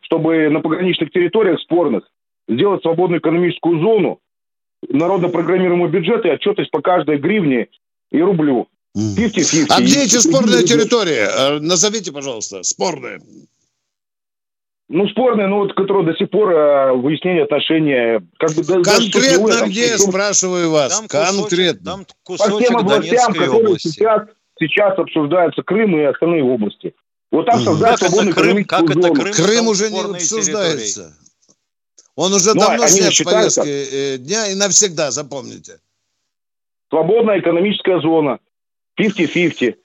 чтобы 0.00 0.48
на 0.48 0.60
пограничных 0.60 1.10
территориях 1.10 1.60
спорных 1.60 2.08
сделать 2.48 2.82
свободную 2.82 3.20
экономическую 3.20 3.80
зону, 3.80 4.20
народно-программируемый 4.88 5.90
бюджет 5.90 6.24
и 6.24 6.30
отчетность 6.30 6.70
по 6.70 6.80
каждой 6.80 7.18
гривне 7.18 7.68
и 8.10 8.20
рублю. 8.20 8.68
50-50. 8.96 9.66
А 9.68 9.80
где 9.80 10.04
эти 10.04 10.16
спорные 10.16 10.62
территории? 10.62 11.56
Э, 11.56 11.58
назовите, 11.58 12.12
пожалуйста, 12.12 12.62
спорные. 12.62 13.20
Ну, 14.88 15.08
спорные, 15.08 15.48
ну, 15.48 15.58
вот, 15.58 15.74
которые 15.74 16.06
до 16.06 16.14
сих 16.16 16.30
пор 16.30 16.52
э, 16.52 16.92
выяснение 16.92 17.42
отношения... 17.42 18.22
Как 18.38 18.52
бы, 18.52 18.62
Конкретно 18.62 19.48
даже, 19.48 19.66
где, 19.66 19.96
там, 19.96 19.98
спрашиваю 19.98 20.70
вас? 20.70 20.96
Там 20.96 21.08
Конкретно. 21.08 21.90
Там 21.90 22.06
кусочек 22.22 22.52
по 22.52 22.60
всем 22.60 22.76
областям, 22.76 23.32
которые 23.32 23.78
сейчас, 23.80 24.28
сейчас 24.60 24.96
обсуждаются 24.96 25.62
Крым 25.62 25.98
и 25.98 26.04
остальные 26.04 26.44
области. 26.44 26.94
Вот 27.32 27.46
там 27.46 27.58
создать 27.60 27.98
как 27.98 28.08
свободную 28.10 28.34
Крым, 28.34 28.64
как 28.64 28.84
это 28.84 29.10
Крым, 29.12 29.32
Крым 29.32 29.66
уже 29.66 29.90
не 29.90 30.00
обсуждается. 30.00 31.02
Территории. 31.02 31.26
Он 32.16 32.32
уже 32.32 32.54
ну, 32.54 32.60
давно 32.60 32.86
снят 32.86 33.12
с 33.12 33.22
повестки 33.22 34.14
э, 34.14 34.18
дня 34.18 34.46
и 34.50 34.54
навсегда, 34.54 35.10
запомните. 35.10 35.80
Свободная 36.88 37.40
экономическая 37.40 38.00
зона. 38.00 38.38
50-50. 38.98 39.76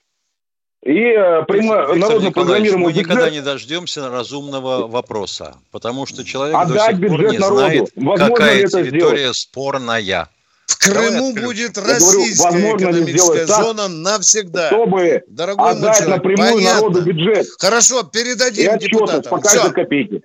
И 0.84 0.98
э, 1.00 1.44
прямо 1.48 1.94
народно 1.94 2.32
программируемый 2.32 2.92
Мы 2.92 3.00
никогда 3.00 3.30
не 3.30 3.42
дождемся 3.42 4.10
разумного 4.10 4.88
вопроса, 4.88 5.56
потому 5.70 6.08
что 6.08 6.24
человек 6.24 6.56
Отдать 6.56 7.00
до 7.00 7.08
сих 7.08 7.10
пор 7.10 7.32
не 7.32 7.38
народу. 7.38 7.58
знает, 7.60 7.92
Возможно 7.96 8.28
какая 8.30 8.68
территория 8.68 9.18
сделать? 9.20 9.38
спорная. 9.38 10.30
В 10.66 10.78
Крыму 10.80 11.34
будет 11.34 11.78
российская 11.78 12.50
говорю, 12.52 12.78
экономическая 12.78 13.46
зона 13.46 13.84
так, 13.84 13.92
навсегда. 13.92 14.68
Чтобы 14.70 15.24
Дорогой 15.28 15.72
отдать 15.72 15.98
человек, 15.98 16.16
напрямую 16.18 16.54
понятно. 16.54 16.80
народу 16.82 17.02
бюджет. 17.04 17.48
Хорошо, 17.60 18.04
передадим 18.04 18.78
депутатам. 18.80 19.30
По 19.30 19.40
каждой 19.40 19.74
копейке. 19.74 20.22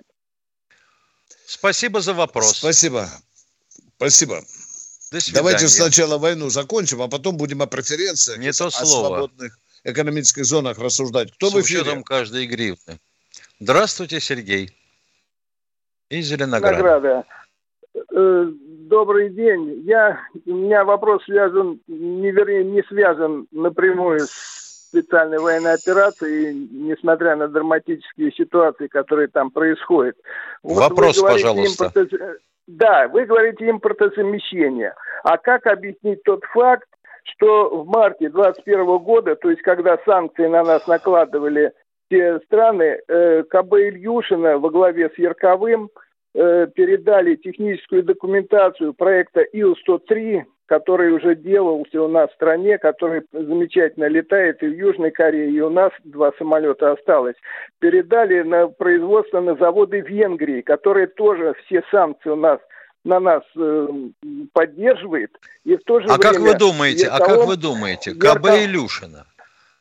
Спасибо 1.45 2.01
за 2.01 2.13
вопрос. 2.13 2.57
Спасибо. 2.57 3.07
Спасибо. 3.97 4.41
До 5.11 5.19
Давайте 5.33 5.67
сначала 5.67 6.17
войну 6.17 6.49
закончим, 6.49 7.01
а 7.03 7.07
потом 7.07 7.37
будем 7.37 7.61
о 7.61 7.67
преференциях, 7.67 8.39
Не 8.39 8.51
то 8.51 8.65
о 8.67 8.71
слово. 8.71 9.07
свободных 9.07 9.59
экономических 9.87 10.45
зонах 10.45 10.77
рассуждать. 10.79 11.31
Кто 11.31 11.47
С 11.47 11.53
в 11.53 11.61
эфире? 11.61 11.81
учетом 11.81 12.03
каждой 12.03 12.45
гривны. 12.45 12.99
Здравствуйте, 13.59 14.19
Сергей. 14.19 14.69
Из 16.09 16.25
Зеленограда. 16.27 17.25
Э, 18.13 18.51
добрый 18.87 19.29
день. 19.29 19.81
Я, 19.85 20.19
у 20.45 20.53
меня 20.53 20.83
вопрос 20.83 21.23
связан, 21.25 21.79
не, 21.87 22.31
вернее, 22.31 22.63
не 22.63 22.83
связан 22.83 23.47
напрямую 23.51 24.19
с 24.19 24.89
специальной 24.89 25.39
военной 25.39 25.73
операции, 25.73 26.53
несмотря 26.53 27.35
на 27.35 27.47
драматические 27.47 28.31
ситуации, 28.31 28.87
которые 28.87 29.27
там 29.27 29.51
происходят. 29.51 30.15
Вопрос, 30.63 31.19
пожалуйста. 31.19 31.91
Импорта... 31.95 32.37
Да, 32.67 33.07
вы 33.07 33.25
говорите 33.25 33.69
импортозамещение. 33.69 34.93
А 35.23 35.37
как 35.37 35.65
объяснить 35.67 36.23
тот 36.23 36.43
факт, 36.53 36.87
что 37.35 37.83
в 37.83 37.87
марте 37.87 38.29
2021 38.29 38.97
года, 38.99 39.35
то 39.35 39.49
есть 39.49 39.61
когда 39.61 39.97
санкции 40.05 40.47
на 40.47 40.63
нас 40.63 40.87
накладывали 40.87 41.73
те 42.09 42.39
страны, 42.45 42.99
э, 43.07 43.43
КБ 43.43 43.73
Ильюшина 43.73 44.57
во 44.57 44.69
главе 44.69 45.09
с 45.09 45.17
Ярковым 45.17 45.89
э, 46.33 46.67
передали 46.73 47.35
техническую 47.35 48.03
документацию 48.03 48.93
проекта 48.93 49.41
Ил-103, 49.41 50.43
который 50.67 51.11
уже 51.11 51.35
делался 51.35 52.01
у 52.01 52.07
нас 52.07 52.29
в 52.29 52.35
стране, 52.35 52.77
который 52.77 53.23
замечательно 53.31 54.05
летает 54.05 54.61
и 54.61 54.67
в 54.67 54.73
Южной 54.73 55.11
Корее, 55.11 55.49
и 55.49 55.59
у 55.61 55.69
нас 55.69 55.91
два 56.03 56.31
самолета 56.37 56.91
осталось. 56.91 57.35
Передали 57.79 58.41
на 58.41 58.67
производство 58.67 59.39
на 59.39 59.55
заводы 59.55 60.01
Венгрии, 60.01 60.61
которые 60.61 61.07
тоже 61.07 61.55
все 61.65 61.81
санкции 61.89 62.29
у 62.29 62.35
нас 62.35 62.59
на 63.03 63.19
нас 63.19 63.43
э, 63.55 63.87
поддерживает. 64.53 65.31
И 65.63 65.75
в 65.75 65.83
то 65.83 65.99
же 65.99 66.07
а 66.07 66.17
время... 66.17 66.21
как 66.21 66.39
вы 66.39 66.53
думаете, 66.55 67.07
а 67.07 67.19
как 67.19 67.45
вы 67.45 67.55
думаете, 67.55 68.13
КБ 68.13 68.45
Илюшина 68.65 69.25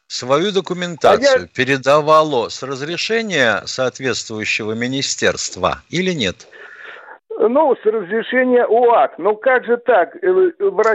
свою 0.08 0.52
документацию 0.52 1.36
а 1.36 1.40
я... 1.40 1.46
передавало 1.48 2.48
с 2.48 2.62
разрешения 2.62 3.62
соответствующего 3.66 4.72
министерства 4.72 5.82
или 5.90 6.12
нет? 6.12 6.46
Ну, 7.38 7.76
с 7.76 7.84
разрешения 7.84 8.64
ОАК. 8.64 9.18
Ну, 9.18 9.36
как 9.36 9.64
же 9.66 9.76
так? 9.76 10.16
Э, 10.22 10.50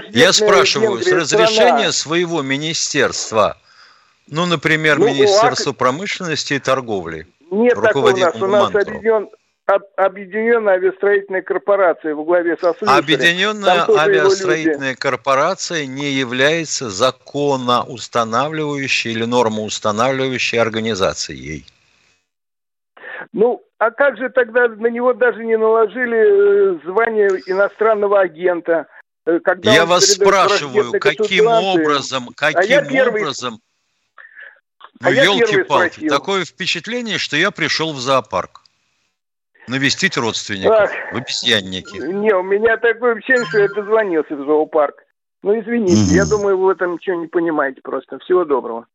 Я 0.10 0.34
спрашиваю, 0.34 0.98
Венгрия, 0.98 1.12
с 1.12 1.34
разрешения 1.34 1.92
страна... 1.92 1.92
своего 1.92 2.42
министерства, 2.42 3.58
ну, 4.28 4.46
например, 4.48 4.98
ну, 4.98 5.08
Министерство 5.08 5.72
ОАК... 5.72 5.78
промышленности 5.78 6.56
и 6.56 6.60
торговли. 6.60 7.28
Нет 7.52 7.76
такого 7.80 8.10
у 8.12 8.18
нас. 8.18 8.36
У 8.36 8.48
нас 8.48 8.74
объединен, 8.74 9.30
Объединенная 9.96 10.76
авиастроительная 10.76 11.42
корпорация 11.42 12.14
во 12.16 12.24
главе 12.24 12.56
со 12.58 12.74
Слюсарем. 12.74 13.00
Объединенная 13.00 13.86
авиастроительная 13.88 14.96
корпорация 14.96 15.86
не 15.86 16.12
является 16.12 16.90
законоустанавливающей 16.90 19.12
или 19.12 19.26
нормоустанавливающей 19.26 20.60
организацией. 20.60 21.66
Ну, 23.34 23.62
а 23.78 23.92
как 23.92 24.18
же 24.18 24.30
тогда 24.30 24.68
на 24.68 24.88
него 24.88 25.14
даже 25.14 25.44
не 25.44 25.58
наложили 25.58 26.18
э, 26.18 26.80
звание 26.86 27.30
иностранного 27.46 28.22
агента? 28.22 28.88
Э, 29.26 29.40
когда 29.40 29.74
Я 29.74 29.86
вас 29.86 30.06
спрашиваю, 30.06 30.94
каким 31.00 31.48
образом, 31.48 32.30
каким 32.36 32.60
а 32.60 32.64
я 32.64 32.84
первый... 32.84 33.22
образом... 33.22 33.60
Ну, 35.00 35.08
а 35.08 35.12
елки-палки, 35.12 36.10
такое 36.10 36.46
впечатление, 36.46 37.18
что 37.18 37.36
я 37.36 37.50
пришел 37.50 37.94
в 37.94 38.00
зоопарк 38.00 38.61
навестить 39.72 40.18
родственников 40.18 40.78
Ах, 40.80 40.92
в 41.14 41.18
обезьяннике. 41.18 41.98
Не, 42.00 42.36
у 42.36 42.44
меня 42.44 42.78
такое 42.78 43.16
ощущение, 43.16 43.46
что 43.48 43.60
я 43.60 43.68
дозвонился 43.70 44.36
в 44.36 44.46
зоопарк. 44.46 44.96
Ну, 45.44 45.60
извините, 45.60 46.04
угу. 46.04 46.12
я 46.12 46.26
думаю, 46.26 46.58
вы 46.58 46.66
в 46.66 46.70
этом 46.70 46.94
ничего 46.94 47.16
не 47.16 47.28
понимаете 47.28 47.82
просто. 47.82 48.20
Всего 48.20 48.46
доброго. 48.46 48.86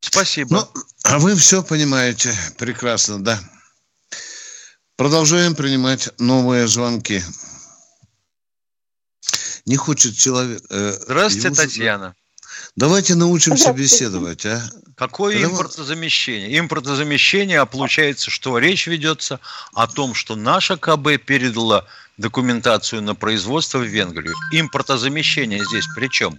Спасибо. 0.00 0.48
Ну, 0.50 0.82
а 1.04 1.18
вы 1.18 1.34
все 1.34 1.62
понимаете 1.62 2.30
прекрасно, 2.58 3.22
да. 3.22 3.38
Продолжаем 4.96 5.54
принимать 5.54 6.08
новые 6.18 6.66
звонки. 6.68 7.20
Не 9.66 9.76
хочет 9.76 10.16
человек... 10.16 10.62
Э, 10.70 10.92
Здравствуйте, 10.92 11.48
ему... 11.48 11.56
Татьяна. 11.56 12.14
Давайте 12.76 13.14
научимся 13.14 13.72
беседовать, 13.72 14.46
а? 14.46 14.60
Какое 14.96 15.34
Когда 15.34 15.54
импортозамещение? 15.54 16.58
Импортозамещение, 16.58 17.60
а 17.60 17.66
получается, 17.66 18.30
что 18.30 18.58
речь 18.58 18.86
ведется 18.86 19.40
о 19.74 19.86
том, 19.86 20.14
что 20.14 20.36
наша 20.36 20.76
КБ 20.76 21.24
передала 21.24 21.86
документацию 22.18 23.02
на 23.02 23.14
производство 23.14 23.78
в 23.78 23.84
Венгрию. 23.84 24.34
Импортозамещение 24.52 25.64
здесь 25.64 25.86
при 25.96 26.08
чем? 26.08 26.34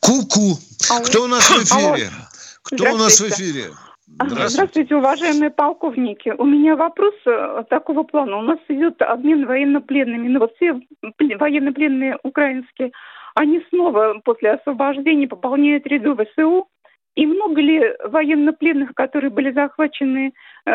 Ку-ку! 0.00 0.58
Кто 1.06 1.24
у 1.24 1.26
нас 1.26 1.48
в 1.48 1.64
эфире? 1.64 2.10
Кто 2.62 2.92
у 2.92 2.96
нас 2.98 3.20
в 3.20 3.28
эфире? 3.28 3.70
Здравствуйте. 4.06 4.48
Здравствуйте, 4.48 4.96
уважаемые 4.96 5.50
полковники. 5.50 6.32
У 6.38 6.44
меня 6.44 6.76
вопрос 6.76 7.14
э, 7.26 7.64
такого 7.68 8.04
плана. 8.04 8.36
У 8.36 8.42
нас 8.42 8.58
идет 8.68 9.02
обмен 9.02 9.46
военнопленными. 9.46 10.28
Но 10.28 10.34
ну, 10.34 10.40
вот 10.40 10.54
все 10.56 10.80
военнопленные 11.36 12.18
украинские, 12.22 12.92
они 13.34 13.60
снова 13.68 14.20
после 14.24 14.52
освобождения 14.52 15.28
пополняют 15.28 15.86
ряды 15.86 16.14
ВСУ. 16.14 16.68
И 17.14 17.26
много 17.26 17.60
ли 17.60 17.80
военнопленных, 18.04 18.92
которые 18.94 19.30
были 19.30 19.52
захвачены 19.52 20.32
э, 20.66 20.70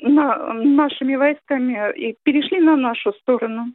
на, 0.00 0.52
нашими 0.52 1.14
войсками, 1.14 1.98
и 1.98 2.16
перешли 2.22 2.60
на 2.60 2.76
нашу 2.76 3.14
сторону? 3.22 3.72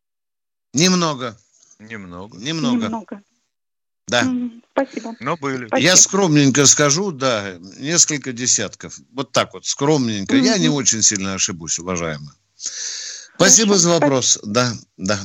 Немного. 0.73 1.35
Немного. 1.79 2.38
Немного. 2.38 2.83
Немного. 2.83 3.21
Да. 4.07 4.23
Спасибо. 4.71 5.15
Но 5.19 5.35
были. 5.38 5.67
Спасибо. 5.67 5.88
Я 5.88 5.95
скромненько 5.95 6.65
скажу, 6.67 7.11
да, 7.11 7.55
несколько 7.79 8.33
десятков. 8.33 8.99
Вот 9.11 9.31
так 9.31 9.53
вот, 9.53 9.65
скромненько. 9.65 10.35
Mm-hmm. 10.35 10.45
Я 10.45 10.57
не 10.59 10.69
очень 10.69 11.01
сильно 11.01 11.33
ошибусь, 11.33 11.79
уважаемый. 11.79 12.33
Спасибо 13.36 13.69
Хорошо. 13.69 13.84
за 13.84 13.89
вопрос. 14.00 14.39
Да, 14.43 14.74
да. 14.98 15.19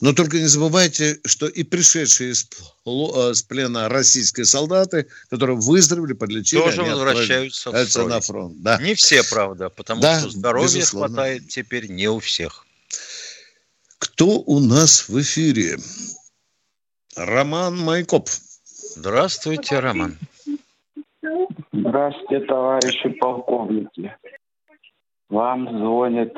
Но 0.00 0.12
только 0.12 0.38
не 0.38 0.46
забывайте, 0.46 1.20
что 1.24 1.46
и 1.46 1.62
пришедшие 1.62 2.32
из, 2.32 2.48
с 2.84 3.42
плена 3.42 3.88
российские 3.88 4.46
солдаты, 4.46 5.06
которые 5.30 5.56
выздоровели, 5.56 6.14
подлечили, 6.14 6.60
тоже 6.60 6.82
возвращаются 6.82 7.70
в 7.70 7.86
строй. 7.86 8.08
на 8.08 8.20
фронт. 8.20 8.62
Да. 8.62 8.80
Не 8.82 8.94
все, 8.94 9.22
правда, 9.22 9.68
потому 9.68 10.00
да, 10.00 10.20
что 10.20 10.30
здоровья 10.30 10.78
безусловно. 10.78 11.08
хватает 11.08 11.48
теперь 11.48 11.90
не 11.90 12.08
у 12.08 12.18
всех. 12.18 12.66
Кто 13.98 14.40
у 14.40 14.60
нас 14.60 15.08
в 15.08 15.20
эфире? 15.20 15.78
Роман 17.16 17.78
Майкоп. 17.78 18.28
Здравствуйте, 18.96 19.78
Роман. 19.80 20.18
Здравствуйте, 21.72 22.44
товарищи 22.46 23.08
полковники. 23.20 24.14
Вам 25.28 25.68
звонит 25.78 26.32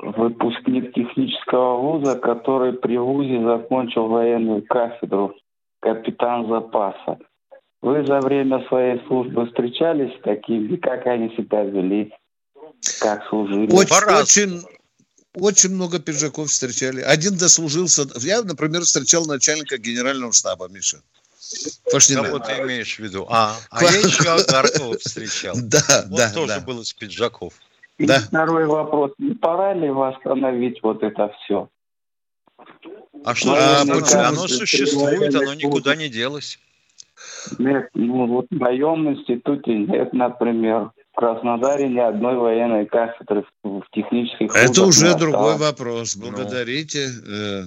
выпускник 0.00 0.92
технического 0.94 1.76
вуза, 1.76 2.16
который 2.16 2.72
при 2.72 2.98
вузе 2.98 3.42
закончил 3.42 4.08
военную 4.08 4.64
кафедру, 4.66 5.34
капитан 5.80 6.48
запаса. 6.48 7.18
Вы 7.82 8.04
за 8.06 8.20
время 8.20 8.66
своей 8.68 9.00
службы 9.06 9.46
встречались 9.46 10.16
с 10.18 10.22
такими? 10.22 10.76
Как 10.76 11.06
они 11.06 11.34
себя 11.36 11.64
вели? 11.64 12.12
Как 13.00 13.26
служили? 13.28 13.72
Очень, 13.72 14.12
очень, 14.12 14.62
очень 15.34 15.70
много 15.70 15.98
пиджаков 15.98 16.48
встречали. 16.48 17.00
Один 17.00 17.38
дослужился. 17.38 18.02
Я, 18.16 18.42
например, 18.42 18.82
встречал 18.82 19.24
начальника 19.24 19.78
генерального 19.78 20.32
штаба, 20.32 20.68
Миша. 20.68 21.00
Пашнина. 21.90 22.24
Кого 22.24 22.38
ты 22.38 22.52
имеешь 22.60 22.96
в 22.96 22.98
виду? 22.98 23.26
А, 23.30 23.56
а 23.70 23.82
я 23.82 23.90
еще 23.98 24.30
Агаркова 24.30 24.98
встречал. 24.98 25.54
Да, 25.56 26.04
Он 26.04 26.16
да. 26.16 26.32
тоже 26.32 26.54
да. 26.54 26.60
был 26.60 26.80
из 26.80 26.92
пиджаков. 26.92 27.54
И 28.00 28.06
да. 28.06 28.18
второй 28.18 28.64
вопрос. 28.64 29.12
Не 29.18 29.34
пора 29.34 29.74
ли 29.74 29.90
восстановить 29.90 30.82
вот 30.82 31.02
это 31.02 31.30
все? 31.38 31.68
А 33.24 33.34
что 33.34 33.52
а, 33.52 33.84
почему? 33.84 34.22
Оно 34.22 34.48
существует, 34.48 35.34
оно 35.34 35.52
никуда 35.52 35.94
не 35.94 36.08
делось. 36.08 36.58
Нет, 37.58 37.90
ну 37.92 38.26
вот 38.26 38.46
в 38.50 38.58
моем 38.58 39.06
институте 39.10 39.74
нет, 39.74 40.14
например. 40.14 40.92
В 41.12 41.16
Краснодаре 41.16 41.88
ни 41.88 41.98
одной 41.98 42.36
военной 42.36 42.86
кафедры 42.86 43.44
в 43.62 43.82
технических 43.92 44.54
Это 44.56 44.82
уже 44.82 45.14
другой 45.18 45.58
вопрос. 45.58 46.16
Ну. 46.16 46.30
Благодарите 46.30 47.04
э, 47.04 47.64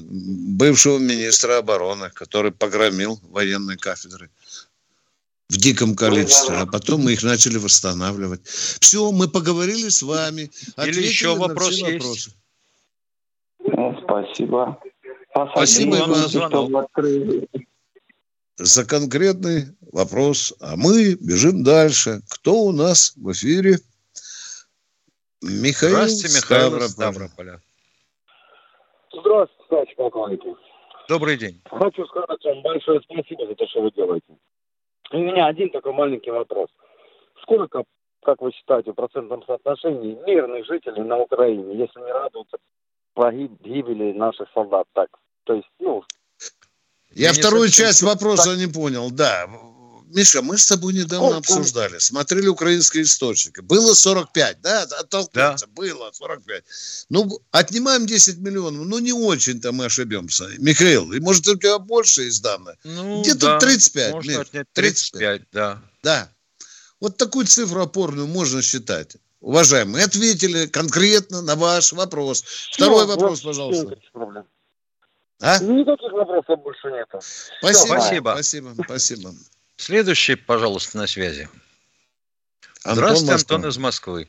бывшего 0.58 0.98
министра 0.98 1.60
обороны, 1.60 2.10
который 2.12 2.52
погромил 2.52 3.19
военные 3.30 3.78
кафедры 3.78 4.32
в 5.49 5.58
диком 5.58 5.95
количестве, 5.95 6.56
а 6.56 6.65
потом 6.65 7.01
мы 7.01 7.13
их 7.13 7.23
начали 7.23 7.58
восстанавливать. 7.58 8.45
Все, 8.45 9.12
мы 9.12 9.27
поговорили 9.27 9.89
с 9.89 10.01
вами, 10.01 10.49
Или 10.77 11.03
еще 11.03 11.36
вопрос 11.36 11.71
есть? 11.73 11.93
Вопросы. 11.93 12.32
Ну, 13.60 14.01
спасибо. 14.03 14.79
Спасибо 15.51 15.95
вам 15.95 16.15
за 16.15 16.27
звонок. 16.27 16.89
За 18.56 18.86
конкретный 18.86 19.65
вопрос. 19.91 20.53
А 20.60 20.75
мы 20.75 21.15
бежим 21.15 21.63
дальше. 21.63 22.21
Кто 22.29 22.53
у 22.63 22.71
нас 22.71 23.13
в 23.15 23.32
эфире? 23.32 23.79
Михаил 25.41 25.95
Здравствуйте, 25.95 26.38
Михаил 26.38 26.67
Ставрополь. 26.69 26.89
Ставрополя. 26.89 27.62
Здравствуйте, 29.12 29.63
товарищ 29.69 29.95
полковники. 29.95 30.56
Добрый 31.10 31.38
день. 31.38 31.62
Хочу 31.65 32.06
сказать 32.06 32.43
вам 32.43 32.62
большое 32.62 33.01
спасибо 33.01 33.47
за 33.47 33.56
то, 33.56 33.67
что 33.67 33.82
вы 33.82 33.91
делаете. 33.91 34.38
У 35.13 35.19
меня 35.19 35.45
один 35.45 35.69
такой 35.69 35.93
маленький 35.93 36.32
вопрос. 36.32 36.69
Сколько, 37.43 37.84
как 38.23 38.41
вы 38.41 38.52
считаете, 38.52 38.91
в 38.91 38.95
процентном 38.95 39.43
соотношении 39.45 40.17
мирных 40.26 40.65
жителей 40.65 41.04
на 41.04 41.19
Украине, 41.19 41.78
если 41.78 41.99
не 41.99 42.12
радуются 42.12 42.58
погибели 43.13 44.12
наших 44.13 44.49
солдат? 44.54 44.88
Так, 44.93 45.10
то 45.43 45.54
есть, 45.54 45.69
ну... 45.80 46.04
Я, 47.12 47.28
Я 47.28 47.34
вторую 47.34 47.69
часть 47.69 48.02
вопроса 48.02 48.49
так... 48.49 48.58
не 48.58 48.65
понял, 48.65 49.12
да. 49.12 49.47
Миша, 50.13 50.41
мы 50.41 50.58
с 50.58 50.67
тобой 50.67 50.93
недавно 50.93 51.38
обсуждали, 51.38 51.97
смотрели 51.97 52.47
украинские 52.47 53.04
источники. 53.04 53.62
Было 53.62 53.93
45, 53.93 54.62
да, 54.62 54.84
оттолкнуться, 54.84 55.65
да. 55.65 55.71
было 55.73 56.12
45. 56.12 56.63
Ну, 57.10 57.41
отнимаем 57.52 58.06
10 58.06 58.38
миллионов, 58.38 58.86
ну, 58.86 58.99
не 58.99 59.12
очень-то 59.12 59.71
мы 59.71 59.86
ошибемся. 59.86 60.47
Михаил, 60.60 61.12
и 61.13 61.19
может 61.19 61.47
у 61.47 61.58
тебя 61.58 61.80
больше 61.80 62.28
из 62.28 62.39
данных? 62.39 62.76
Ну, 62.84 63.21
Где-то 63.21 63.39
да, 63.39 63.60
35. 63.60 64.13
Можно 64.13 64.30
Миш, 64.30 64.38
35, 64.47 64.67
35, 64.73 65.41
да. 65.52 65.82
Да. 66.04 66.30
Вот 66.99 67.17
такую 67.17 67.47
цифру 67.47 67.82
опорную 67.82 68.28
можно 68.28 68.62
считать. 68.62 69.17
Уважаемые, 69.41 70.06
ответили 70.06 70.67
конкретно 70.67 71.41
на 71.41 71.56
ваш 71.56 71.91
вопрос. 71.91 72.43
Второй 72.71 72.99
Все, 72.99 73.08
вопрос, 73.08 73.43
вот, 73.43 73.49
пожалуйста. 73.49 73.97
А? 75.41 75.60
Никаких 75.60 76.12
вопросов 76.13 76.62
больше 76.63 76.88
нет. 76.89 77.10
Спасибо. 77.60 77.93
Спасибо. 77.93 78.30
Спасибо. 78.36 78.84
Спасибо. 78.86 79.34
Следующий, 79.78 80.36
пожалуйста, 80.36 80.98
на 80.98 81.08
связи. 81.08 81.50
Антон 82.84 82.96
Здравствуйте, 82.96 83.32
Москва. 83.34 83.56
Антон 83.56 83.70
из 83.70 83.78
Москвы. 83.78 84.28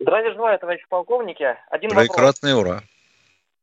Здравия 0.00 0.32
желаю, 0.32 0.58
товарищи 0.58 0.86
полковники. 0.88 1.56
Один 1.70 1.90
Прекрасный 1.90 2.54
вопрос. 2.54 2.72
ура. 2.72 2.82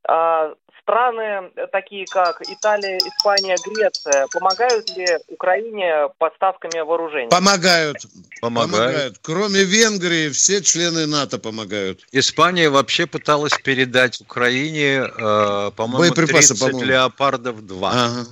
А, 0.07 0.53
страны, 0.81 1.51
такие 1.71 2.05
как 2.05 2.41
Италия, 2.41 2.97
Испания, 2.99 3.57
Греция, 3.65 4.27
помогают 4.31 4.89
ли 4.95 5.05
Украине 5.27 6.09
поставками 6.17 6.79
вооружений? 6.79 7.29
Помогают. 7.29 7.97
Помогают. 8.39 8.71
помогают. 8.71 9.17
Кроме 9.21 9.63
Венгрии, 9.63 10.29
все 10.29 10.61
члены 10.61 11.07
НАТО 11.07 11.39
помогают. 11.39 12.05
Испания 12.11 12.69
вообще 12.69 13.05
пыталась 13.05 13.57
передать 13.57 14.21
Украине, 14.21 15.03
э, 15.07 15.71
по-моему, 15.75 16.13
30 16.13 16.59
по 16.59 16.83
«Леопардов-2». 16.83 17.79
Ага. 17.83 18.25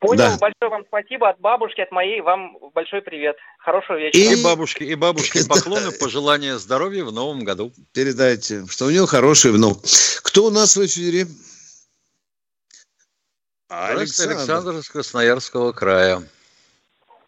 Понял, 0.00 0.18
да. 0.18 0.36
большое 0.38 0.70
вам 0.70 0.84
спасибо 0.88 1.28
от 1.28 1.38
бабушки, 1.40 1.80
от 1.80 1.92
моей, 1.92 2.20
вам 2.20 2.58
большой 2.74 3.02
привет. 3.02 3.36
Хорошего 3.58 3.96
вечера. 3.98 4.34
И, 4.34 4.42
бабушке, 4.42 4.84
и 4.84 4.94
бабушке 4.94 5.40
поклоны, 5.48 5.92
пожелания 5.98 6.56
здоровья 6.58 7.04
в 7.04 7.12
новом 7.12 7.44
году. 7.44 7.72
Передайте, 7.92 8.66
что 8.66 8.86
у 8.86 8.90
него 8.90 9.06
хороший 9.06 9.52
внук. 9.52 9.78
Кто 10.22 10.46
у 10.46 10.50
нас 10.50 10.76
в 10.76 10.84
эфире? 10.84 11.26
Александр. 13.68 14.32
Александр 14.32 14.78
из 14.78 14.88
Красноярского 14.88 15.72
края. 15.72 16.22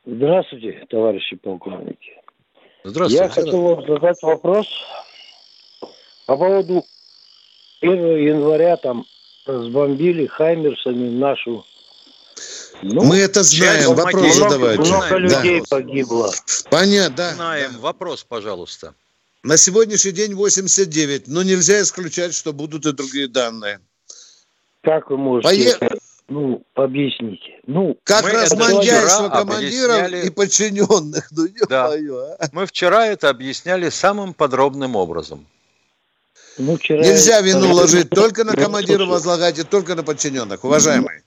Здравствуйте, 0.04 0.84
товарищи 0.88 1.36
полковники. 1.36 2.12
Здравствуйте. 2.84 3.24
Я 3.24 3.28
хотел 3.28 3.60
вам 3.62 3.86
задать 3.86 4.22
вопрос 4.22 4.66
по 6.26 6.36
поводу 6.36 6.84
1 7.80 8.16
января 8.18 8.76
там 8.76 9.04
разбомбили 9.46 10.26
Хаймерсами 10.26 11.08
нашу 11.08 11.64
ну, 12.82 13.04
Мы 13.04 13.16
это 13.16 13.42
знаем, 13.42 13.94
вопрос 13.94 14.36
много, 14.36 14.50
задавайте. 14.50 14.82
Много 14.82 15.16
людей 15.16 15.60
да. 15.60 15.66
погибло. 15.70 16.30
Понятно, 16.70 17.16
да. 17.16 17.34
Знаем. 17.34 17.78
Вопрос, 17.78 18.24
пожалуйста. 18.24 18.94
На 19.42 19.56
сегодняшний 19.56 20.12
день 20.12 20.34
89, 20.34 21.28
но 21.28 21.42
нельзя 21.42 21.80
исключать, 21.80 22.34
что 22.34 22.52
будут 22.52 22.84
и 22.84 22.92
другие 22.92 23.28
данные. 23.28 23.80
Как 24.82 25.10
вы 25.10 25.16
можете 25.16 25.78
Пое... 25.78 25.90
ну, 26.28 26.62
объясните? 26.74 27.60
Ну, 27.66 27.96
как 28.04 28.30
размандяйство 28.30 29.28
командиров 29.30 29.96
объясняли... 29.96 30.26
и 30.26 30.30
подчиненных. 30.30 31.28
Ну, 31.30 31.46
да. 31.68 31.88
Мое, 31.88 32.34
а? 32.34 32.48
Мы 32.52 32.66
вчера 32.66 33.06
это 33.06 33.30
объясняли 33.30 33.88
самым 33.88 34.34
подробным 34.34 34.96
образом. 34.96 35.46
Ну, 36.58 36.76
вчера 36.76 37.02
Нельзя 37.02 37.40
вину 37.40 37.72
ложить 37.74 38.10
только 38.10 38.44
на 38.44 38.52
командира, 38.52 39.04
возлагать 39.04 39.58
и 39.58 39.62
только 39.62 39.94
на 39.94 40.02
подчиненных, 40.02 40.64
уважаемые. 40.64 41.22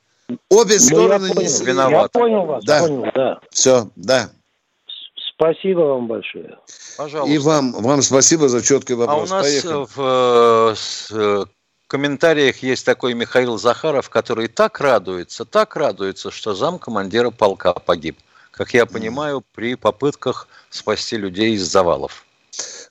Обе 0.50 0.76
ну, 0.76 0.80
стороны 0.80 1.28
я 1.28 1.34
понял, 1.34 1.66
виноваты. 1.66 2.20
Я 2.20 2.22
понял 2.22 2.46
вас, 2.46 2.64
да. 2.64 2.80
понял, 2.82 3.12
да. 3.16 3.40
Все, 3.52 3.90
да. 3.96 4.30
Спасибо 5.34 5.80
вам 5.80 6.08
большое. 6.08 6.58
Пожалуйста. 6.98 7.34
И 7.34 7.38
вам, 7.38 7.72
вам 7.72 8.02
спасибо 8.02 8.50
за 8.50 8.62
четкий 8.62 8.94
вопрос. 8.94 9.32
А 9.32 9.36
у 9.36 9.38
нас 9.38 9.46
Поехали. 9.46 9.88
в 9.96 10.76
э, 11.12 11.46
комментариях 11.88 12.58
есть 12.58 12.86
такой 12.86 13.14
Михаил 13.14 13.58
Захаров, 13.58 14.10
который 14.10 14.48
так 14.48 14.80
радуется, 14.82 15.46
так 15.46 15.76
радуется, 15.76 16.30
что 16.30 16.54
зам 16.54 16.78
командира 16.78 17.32
полка 17.32 17.74
погиб. 17.74 18.18
Как 18.52 18.74
я 18.74 18.86
понимаю, 18.86 19.44
при 19.56 19.76
попытках 19.76 20.48
спасти 20.70 21.16
людей 21.16 21.54
из 21.54 21.64
завалов. 21.64 22.26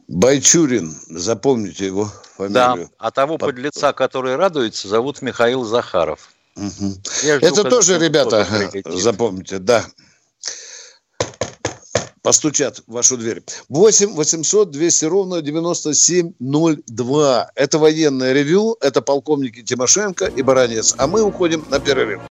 Байчурин, 0.08 0.94
запомните 1.10 1.86
его 1.86 2.10
фамилию. 2.36 2.54
Да, 2.54 2.76
а 2.98 3.10
того 3.10 3.36
Под... 3.36 3.50
подлеца, 3.50 3.92
который 3.92 4.36
радуется, 4.36 4.88
зовут 4.88 5.20
Михаил 5.20 5.64
Захаров. 5.64 6.30
Угу. 6.56 6.94
Это 7.24 7.64
тоже, 7.64 7.98
ребята, 7.98 8.46
запомните, 8.86 9.58
да. 9.58 9.84
Постучат 12.22 12.82
в 12.86 12.92
вашу 12.92 13.16
дверь. 13.16 13.42
8 13.68 14.14
800 14.14 14.70
200 14.70 15.04
ровно 15.04 15.40
9702. 15.40 17.50
Это 17.54 17.78
военное 17.78 18.32
ревю, 18.32 18.76
это 18.80 19.02
полковники 19.02 19.62
Тимошенко 19.62 20.26
и 20.26 20.42
Баранец. 20.42 20.94
А 20.98 21.06
мы 21.06 21.22
уходим 21.22 21.64
на 21.70 21.78
перерыв. 21.78 22.22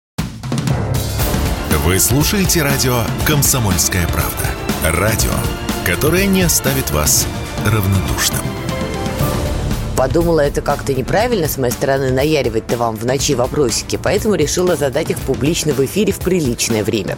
Вы 1.85 1.99
слушаете 1.99 2.63
радио 2.63 3.03
«Комсомольская 3.25 4.05
правда». 4.07 4.49
Радио, 4.83 5.31
которое 5.85 6.25
не 6.25 6.41
оставит 6.41 6.91
вас 6.91 7.25
равнодушным. 7.65 8.45
Подумала, 9.97 10.41
это 10.41 10.61
как-то 10.61 10.93
неправильно 10.93 11.47
с 11.47 11.57
моей 11.57 11.73
стороны 11.73 12.11
наяривать-то 12.11 12.77
вам 12.77 12.95
в 12.95 13.05
ночи 13.05 13.33
вопросики, 13.33 13.99
поэтому 14.01 14.35
решила 14.35 14.75
задать 14.75 15.09
их 15.09 15.17
публично 15.19 15.73
в 15.73 15.83
эфире 15.83 16.13
в 16.13 16.19
приличное 16.19 16.83
время. 16.83 17.17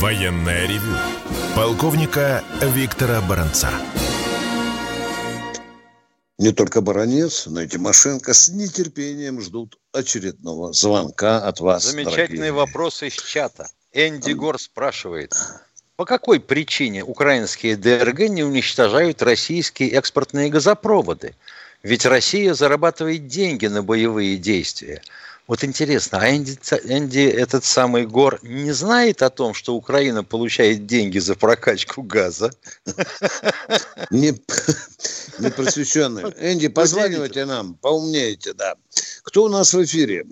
Военная 0.00 0.66
ревю. 0.66 0.96
Полковника 1.54 2.42
Виктора 2.62 3.20
Баранца. 3.20 3.68
Не 6.44 6.52
только 6.52 6.82
Баранец, 6.82 7.46
но 7.46 7.62
и 7.62 7.66
Тимошенко 7.66 8.34
с 8.34 8.50
нетерпением 8.50 9.40
ждут 9.40 9.78
очередного 9.92 10.74
звонка 10.74 11.38
от 11.38 11.58
вас. 11.60 11.84
Замечательный 11.84 12.50
вопрос 12.50 13.02
из 13.02 13.14
чата. 13.14 13.66
Энди 13.94 14.32
Гор 14.32 14.60
спрашивает, 14.60 15.34
по 15.96 16.04
какой 16.04 16.40
причине 16.40 17.02
украинские 17.02 17.78
ДРГ 17.78 18.28
не 18.28 18.44
уничтожают 18.44 19.22
российские 19.22 19.92
экспортные 19.92 20.50
газопроводы? 20.50 21.34
Ведь 21.82 22.04
Россия 22.04 22.52
зарабатывает 22.52 23.26
деньги 23.26 23.64
на 23.64 23.82
боевые 23.82 24.36
действия. 24.36 25.00
Вот 25.46 25.62
интересно, 25.62 26.20
а 26.22 26.30
Энди, 26.30 26.56
Энди 26.84 27.28
этот 27.28 27.64
самый 27.64 28.06
Гор 28.06 28.38
не 28.42 28.72
знает 28.72 29.20
о 29.20 29.28
том, 29.28 29.52
что 29.52 29.74
Украина 29.74 30.24
получает 30.24 30.86
деньги 30.86 31.18
за 31.18 31.34
прокачку 31.34 32.02
газа? 32.02 32.50
Не, 34.10 34.32
не 35.38 35.50
просвещенный. 35.50 36.22
Энди, 36.40 36.68
позванивайте 36.68 37.44
нам, 37.44 37.74
поумнеете, 37.74 38.54
да. 38.54 38.74
Кто 39.22 39.44
у 39.44 39.48
нас 39.48 39.74
в 39.74 39.84
эфире? 39.84 40.24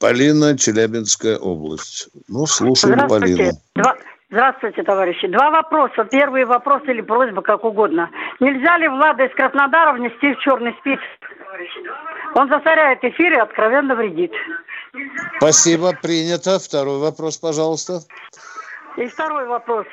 Полина, 0.00 0.58
Челябинская 0.58 1.36
область. 1.38 2.08
Ну, 2.26 2.46
слушаем 2.46 3.06
Полину. 3.06 3.52
Два... 3.76 3.96
Здравствуйте, 4.30 4.84
товарищи. 4.84 5.26
Два 5.26 5.50
вопроса. 5.50 6.04
Первый 6.04 6.44
вопрос 6.44 6.82
или 6.86 7.00
просьба, 7.00 7.42
как 7.42 7.64
угодно. 7.64 8.08
Нельзя 8.38 8.78
ли 8.78 8.88
Влада 8.88 9.24
из 9.24 9.34
Краснодара 9.34 9.92
внести 9.92 10.34
в 10.34 10.38
черный 10.38 10.72
список? 10.80 11.02
Он 12.34 12.48
засоряет 12.48 13.02
эфир 13.04 13.32
и 13.32 13.36
откровенно 13.36 13.94
вредит. 13.94 14.32
Спасибо, 15.38 15.92
принято. 16.00 16.58
Второй 16.58 16.98
вопрос, 16.98 17.38
пожалуйста. 17.38 18.00
И 18.96 19.06
второй 19.06 19.46
вопрос. 19.46 19.86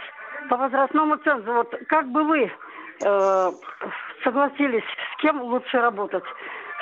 По 0.49 0.57
возрастному 0.57 1.17
цензу, 1.17 1.53
вот 1.53 1.73
как 1.87 2.09
бы 2.09 2.23
вы 2.23 2.51
э, 3.01 3.51
согласились, 4.23 4.83
с 4.83 5.21
кем 5.21 5.41
лучше 5.41 5.79
работать? 5.79 6.23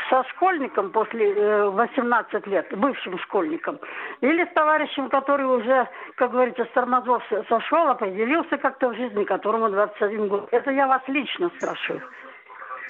со 0.09 0.23
школьником 0.29 0.91
после 0.91 1.33
18 1.71 2.33
э, 2.33 2.49
лет, 2.49 2.67
бывшим 2.77 3.17
школьником, 3.19 3.79
или 4.21 4.45
с 4.45 4.53
товарищем, 4.53 5.09
который 5.09 5.45
уже, 5.45 5.87
как 6.15 6.31
говорится, 6.31 6.65
с 6.65 6.73
тормозов 6.73 7.23
сошел, 7.49 7.89
определился 7.89 8.57
как-то 8.57 8.89
в 8.89 8.95
жизни, 8.95 9.23
которому 9.23 9.69
21 9.69 10.27
год. 10.27 10.47
Это 10.51 10.71
я 10.71 10.87
вас 10.87 11.01
лично 11.07 11.49
спрашиваю. 11.57 12.03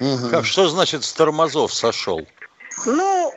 Угу. 0.00 0.30
Как, 0.30 0.44
что 0.44 0.66
значит 0.68 1.04
с 1.04 1.12
тормозов 1.14 1.72
сошел? 1.72 2.20
Ну, 2.84 3.32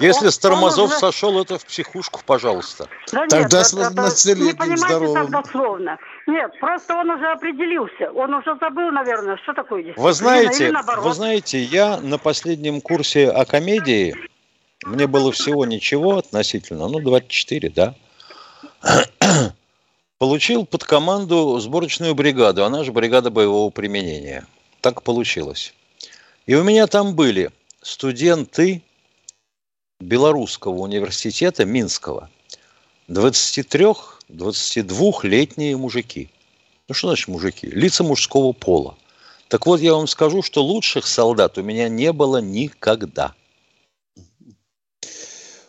если 0.00 0.26
он, 0.26 0.32
с 0.32 0.38
тормозов 0.38 0.90
уже... 0.90 0.98
сошел, 0.98 1.40
это 1.40 1.58
в 1.58 1.64
психушку, 1.64 2.20
пожалуйста. 2.24 2.88
Да 3.12 3.26
Тогда 3.26 3.38
нет, 3.38 3.72
это, 3.72 4.02
это, 4.02 4.40
не 4.40 4.52
понимаете 4.52 4.76
здоровым. 4.76 5.14
так 5.32 5.44
дословно. 5.44 5.98
Нет, 6.26 6.52
просто 6.60 6.94
он 6.94 7.10
уже 7.10 7.26
определился. 7.26 8.10
Он 8.14 8.34
уже 8.34 8.56
забыл, 8.60 8.90
наверное, 8.90 9.36
что 9.38 9.54
такое 9.54 9.82
дисциплина. 9.82 10.06
Вы 10.06 10.12
знаете, 10.12 10.74
вы 10.98 11.12
знаете, 11.12 11.58
я 11.60 11.98
на 11.98 12.18
последнем 12.18 12.80
курсе 12.80 13.28
о 13.30 13.44
комедии, 13.44 14.14
мне 14.84 15.06
было 15.06 15.32
всего 15.32 15.66
ничего 15.66 16.18
относительно, 16.18 16.88
ну, 16.88 17.00
24, 17.00 17.70
да. 17.70 17.94
получил 20.18 20.66
под 20.66 20.84
команду 20.84 21.58
сборочную 21.58 22.14
бригаду, 22.14 22.64
она 22.64 22.84
же 22.84 22.92
бригада 22.92 23.30
боевого 23.30 23.70
применения. 23.70 24.46
Так 24.80 25.02
получилось. 25.02 25.74
И 26.46 26.54
у 26.54 26.62
меня 26.62 26.86
там 26.86 27.14
были 27.14 27.50
студенты 27.82 28.82
Белорусского 30.00 30.74
университета 30.74 31.64
Минского, 31.64 32.30
23-22-летние 33.08 35.76
мужики. 35.76 36.30
Ну 36.88 36.94
что 36.94 37.08
значит 37.08 37.26
мужики? 37.28 37.66
Лица 37.66 38.04
мужского 38.04 38.52
пола. 38.52 38.96
Так 39.48 39.66
вот, 39.66 39.80
я 39.80 39.94
вам 39.94 40.06
скажу, 40.06 40.42
что 40.42 40.62
лучших 40.62 41.06
солдат 41.06 41.58
у 41.58 41.62
меня 41.62 41.88
не 41.88 42.12
было 42.12 42.40
никогда. 42.40 43.34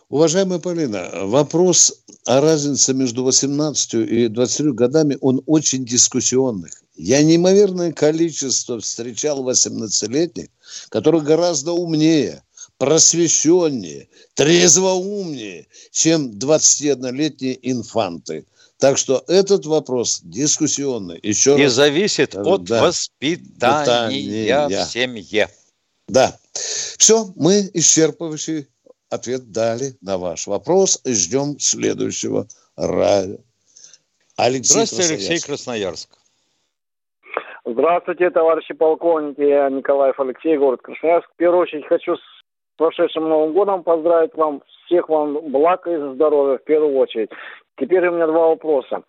Уважаемая 0.09 0.59
Полина, 0.59 1.09
вопрос 1.13 2.03
о 2.25 2.41
разнице 2.41 2.93
между 2.93 3.23
18 3.23 3.93
и 3.93 4.27
23 4.27 4.71
годами, 4.71 5.17
он 5.21 5.41
очень 5.45 5.85
дискуссионный. 5.85 6.71
Я 6.99 7.23
неимоверное 7.23 7.93
количество 7.93 8.77
встречал 8.81 9.49
18-летних, 9.49 10.47
которые 10.89 11.21
гораздо 11.21 11.71
умнее, 11.71 12.43
просвещеннее, 12.77 14.09
трезвоумнее, 14.33 15.67
чем 15.91 16.31
21-летние 16.31 17.57
инфанты. 17.71 18.45
Так 18.79 18.97
что 18.97 19.23
этот 19.29 19.65
вопрос 19.65 20.19
дискуссионный. 20.23 21.21
Еще 21.23 21.57
И 21.57 21.63
раз, 21.63 21.73
зависит 21.73 22.35
от 22.35 22.65
да, 22.65 22.83
воспитания 22.83 24.67
в 24.67 24.89
семье. 24.91 25.49
Да. 26.09 26.37
Все, 26.97 27.31
мы 27.37 27.71
исчерпывающий 27.73 28.67
ответ 29.09 29.53
дали 29.53 29.95
на 30.01 30.17
ваш 30.17 30.47
вопрос 30.47 30.99
и 31.05 31.13
ждем 31.13 31.57
следующего 31.61 32.45
радио. 32.75 33.37
Алексей 34.35 34.85
Здравствуйте, 34.85 35.07
Красноярск. 35.07 35.29
Алексей 35.29 35.45
Красноярск. 35.45 36.18
Здравствуйте, 37.79 38.29
товарищи 38.29 38.73
полковники. 38.73 39.39
Я 39.39 39.69
Николаев 39.69 40.19
Алексей, 40.19 40.57
город 40.57 40.81
Красноярск. 40.83 41.29
В 41.31 41.37
первую 41.37 41.61
очередь 41.61 41.87
хочу 41.87 42.17
с 42.17 42.21
прошедшим 42.75 43.29
Новым 43.29 43.53
годом 43.53 43.83
поздравить 43.83 44.35
вам, 44.35 44.61
всех 44.85 45.07
вам 45.07 45.49
благ 45.49 45.87
и 45.87 45.95
здоровья 45.95 46.57
в 46.57 46.63
первую 46.65 46.97
очередь. 46.97 47.29
Теперь 47.79 48.05
у 48.09 48.11
меня 48.11 48.27
два 48.27 48.49
вопроса. 48.49 49.03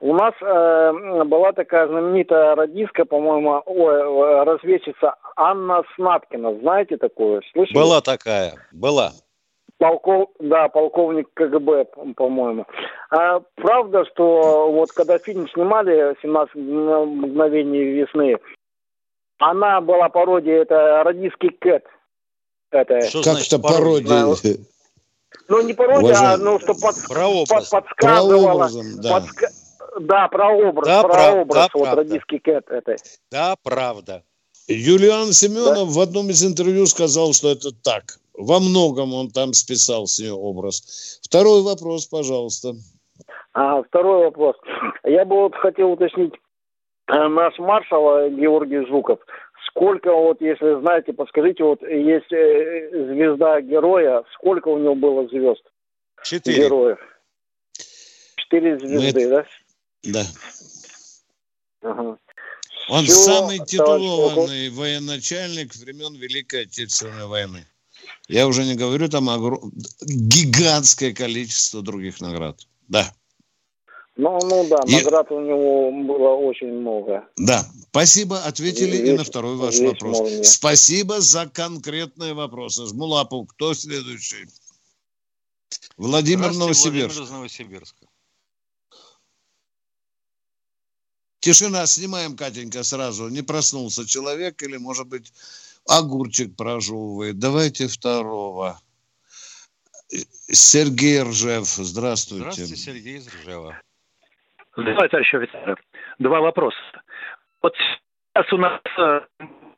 У 0.00 0.14
нас 0.14 0.32
э, 0.40 1.24
была 1.24 1.52
такая 1.52 1.86
знаменитая 1.86 2.54
радистка, 2.54 3.04
по-моему, 3.04 3.62
ой, 3.66 4.42
разведчица 4.44 5.16
Анна 5.36 5.82
Снаткина. 5.94 6.58
Знаете 6.60 6.96
такую? 6.96 7.42
Слышали? 7.52 7.76
Была 7.76 8.00
такая, 8.00 8.54
была. 8.72 9.10
Полков, 9.78 10.30
да, 10.40 10.68
полковник 10.68 11.28
КГБ, 11.34 11.86
по-моему. 12.16 12.66
А 13.10 13.40
правда, 13.54 14.04
что 14.06 14.72
вот 14.72 14.90
когда 14.90 15.18
фильм 15.18 15.48
снимали 15.50 16.16
«17 16.24 17.06
мгновений 17.06 17.84
весны», 17.84 18.38
она 19.38 19.80
была 19.80 20.08
пародией, 20.08 20.62
это 20.62 21.02
радистский 21.04 21.50
Кэт. 21.50 21.84
Это, 22.70 23.02
что 23.02 23.22
как 23.22 23.34
значит 23.34 23.62
пародия? 23.62 24.26
Ну, 25.48 25.62
не 25.62 25.74
пародия, 25.74 26.10
Уважаем... 26.10 26.40
а 26.40 26.44
ну, 26.44 26.58
что 26.58 26.74
под, 26.74 26.96
под, 27.48 27.70
подсказывала. 27.70 28.68
да. 28.96 29.20
Подска... 29.20 29.48
Да, 30.00 30.28
про 30.28 30.50
образ, 30.50 30.86
да, 30.86 31.02
про 31.02 31.12
прав... 31.12 31.34
образ, 31.36 31.54
да, 31.54 31.68
вот 31.74 31.84
правда. 31.84 32.02
радистский 32.02 32.38
Кэт. 32.40 32.68
Это. 32.68 32.96
Да, 33.30 33.56
правда. 33.62 34.22
Юлиан 34.66 35.32
Семенов 35.32 35.88
да? 35.88 35.94
в 35.94 36.00
одном 36.00 36.30
из 36.30 36.44
интервью 36.44 36.86
сказал, 36.86 37.32
что 37.32 37.50
это 37.50 37.70
так. 37.72 38.18
Во 38.38 38.60
многом 38.60 39.12
он 39.14 39.30
там 39.30 39.52
списал 39.52 40.06
с 40.06 40.20
нее 40.20 40.32
образ. 40.32 41.20
Второй 41.24 41.62
вопрос, 41.62 42.06
пожалуйста. 42.06 42.74
А, 43.52 43.82
второй 43.82 44.26
вопрос. 44.26 44.54
Я 45.02 45.24
бы 45.24 45.34
вот 45.34 45.56
хотел 45.56 45.90
уточнить. 45.90 46.32
Э, 47.08 47.26
наш 47.26 47.58
маршал 47.58 48.18
э, 48.18 48.30
Георгий 48.30 48.86
Жуков, 48.86 49.18
сколько 49.66 50.14
вот, 50.14 50.40
если 50.40 50.78
знаете, 50.80 51.12
подскажите, 51.12 51.64
вот 51.64 51.82
есть 51.82 52.30
э, 52.32 52.90
звезда 53.12 53.60
героя, 53.60 54.22
сколько 54.34 54.68
у 54.68 54.78
него 54.78 54.94
было 54.94 55.26
звезд? 55.28 55.62
Четыре. 56.22 56.64
Героев. 56.64 56.98
Четыре 58.36 58.78
звезды, 58.78 59.24
Мы... 59.24 59.30
да? 59.30 59.46
Да. 60.04 60.22
Ага. 61.82 62.18
Он 62.90 63.04
Все, 63.04 63.14
самый 63.14 63.58
титулованный 63.58 64.70
военачальник 64.70 65.74
времен 65.74 66.14
Великой 66.14 66.62
Отечественной 66.62 67.26
войны. 67.26 67.66
Я 68.28 68.46
уже 68.46 68.64
не 68.64 68.74
говорю 68.74 69.08
там 69.08 69.28
о 69.30 69.38
гигантское 70.02 71.14
количество 71.14 71.80
других 71.82 72.20
наград. 72.20 72.60
Да. 72.86 73.12
Ну, 74.16 74.38
ну 74.42 74.68
да, 74.68 74.80
и... 74.86 74.96
наград 74.96 75.30
у 75.30 75.40
него 75.40 75.90
было 76.04 76.34
очень 76.34 76.72
много. 76.72 77.26
Да, 77.36 77.64
спасибо, 77.90 78.42
ответили 78.42 78.96
и, 78.96 79.10
и 79.10 79.16
на 79.16 79.24
второй 79.24 79.56
ваш 79.56 79.78
вопрос. 79.78 80.18
Молния. 80.18 80.44
Спасибо 80.44 81.20
за 81.20 81.46
конкретные 81.46 82.34
вопросы. 82.34 82.84
Жмулапов, 82.86 83.46
кто 83.48 83.74
следующий? 83.74 84.46
Владимир 85.96 86.52
Новосибирск. 86.52 87.14
Владимир 87.14 87.24
из 87.24 87.30
Новосибирска. 87.30 88.06
Тишина, 91.40 91.86
снимаем, 91.86 92.36
Катенька, 92.36 92.82
сразу. 92.82 93.28
Не 93.28 93.42
проснулся 93.42 94.04
человек 94.04 94.60
или, 94.62 94.76
может 94.76 95.06
быть, 95.06 95.32
огурчик 95.88 96.54
прожевывает. 96.56 97.38
Давайте 97.38 97.88
второго. 97.88 98.78
Сергей 100.08 101.22
Ржев, 101.22 101.64
здравствуйте. 101.64 102.52
Здравствуйте, 102.52 102.76
Сергей 102.76 103.16
из 103.18 103.28
Ржева. 103.28 103.80
Здравствуйте, 104.76 105.08
товарищ 105.08 105.34
офицер. 105.34 105.82
Два 106.18 106.40
вопроса. 106.40 106.78
Вот 107.62 107.74
сейчас 107.76 108.52
у 108.52 108.56
нас 108.56 108.80
э, 108.98 109.20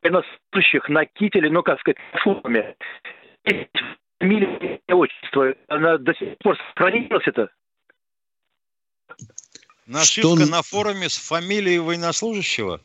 военнослужащих 0.03 0.87
на 0.89 1.05
кителе, 1.05 1.49
ну, 1.49 1.63
как 1.63 1.79
сказать, 1.79 1.97
в 2.13 2.23
форме. 2.23 2.75
Фамилия 4.19 4.79
отчество. 4.87 5.53
Она 5.67 5.97
до 5.97 6.13
сих 6.13 6.37
пор 6.37 6.57
сохранилась 6.69 7.27
это? 7.27 7.49
Нашивка 9.87 10.43
Что... 10.43 10.51
на 10.51 10.61
форуме 10.61 11.09
с 11.09 11.17
фамилией 11.17 11.79
военнослужащего? 11.79 12.79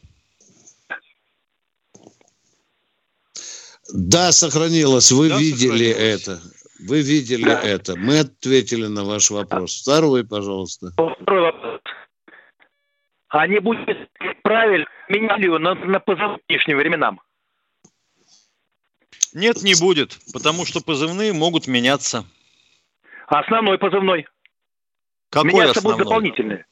Да, 3.93 4.33
сохранилось. 4.33 5.11
Вы 5.13 5.29
да, 5.29 5.39
видели 5.39 5.89
это. 5.89 6.41
Вы 6.81 7.03
видели 7.03 7.45
да. 7.45 7.61
это. 7.63 7.97
Мы 7.97 8.21
ответили 8.21 8.87
на 8.87 9.05
ваш 9.05 9.31
вопрос. 9.31 9.81
Второй, 9.83 10.27
пожалуйста. 10.27 10.91
Второй 10.93 11.41
вопрос. 11.41 11.81
А 13.29 13.47
не 13.47 13.61
будет 13.61 14.11
правильно 14.43 14.87
меняли 15.09 15.47
на, 15.59 15.75
на 15.75 16.01
позавтрашним 16.01 16.79
временам? 16.79 17.21
Нет, 19.35 19.63
не 19.63 19.75
будет, 19.75 20.19
потому 20.33 20.65
что 20.65 20.81
позывные 20.81 21.33
могут 21.33 21.67
меняться. 21.67 22.25
А 23.27 23.41
основной 23.41 23.79
позывной? 23.79 24.27
Какой 25.31 25.51
Меняться 25.51 25.79
основной? 25.79 25.95
будут 25.95 26.09
дополнительные. 26.09 26.67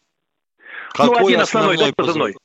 Какой 0.92 1.20
ну, 1.20 1.26
один 1.26 1.40
основной, 1.40 1.74
основной 1.74 1.92
позывной? 1.94 2.36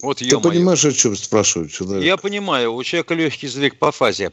Вот, 0.00 0.18
Ты 0.18 0.38
понимаешь, 0.38 0.84
о 0.84 0.92
чем 0.92 1.16
спрашивают 1.16 1.72
человек? 1.72 2.04
Я 2.04 2.16
понимаю, 2.16 2.74
у 2.74 2.82
человека 2.82 3.14
легкий 3.14 3.46
язык 3.46 3.78
по 3.78 3.92
фазе. 3.92 4.32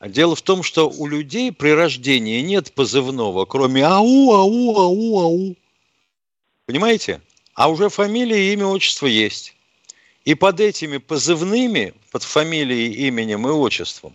Дело 0.00 0.36
в 0.36 0.42
том, 0.42 0.62
что 0.62 0.90
у 0.90 1.06
людей 1.06 1.52
при 1.52 1.70
рождении 1.70 2.40
нет 2.42 2.72
позывного, 2.72 3.46
кроме 3.46 3.84
ау, 3.84 4.32
ау, 4.32 4.78
ау, 4.78 5.20
ау. 5.20 5.56
Понимаете? 6.66 7.20
А 7.54 7.70
уже 7.70 7.88
фамилия, 7.88 8.52
имя, 8.52 8.66
отчество 8.66 9.06
есть. 9.06 9.54
И 10.24 10.34
под 10.34 10.60
этими 10.60 10.98
позывными, 10.98 11.94
под 12.10 12.24
фамилией, 12.24 12.92
именем 13.08 13.46
и 13.48 13.50
отчеством, 13.50 14.14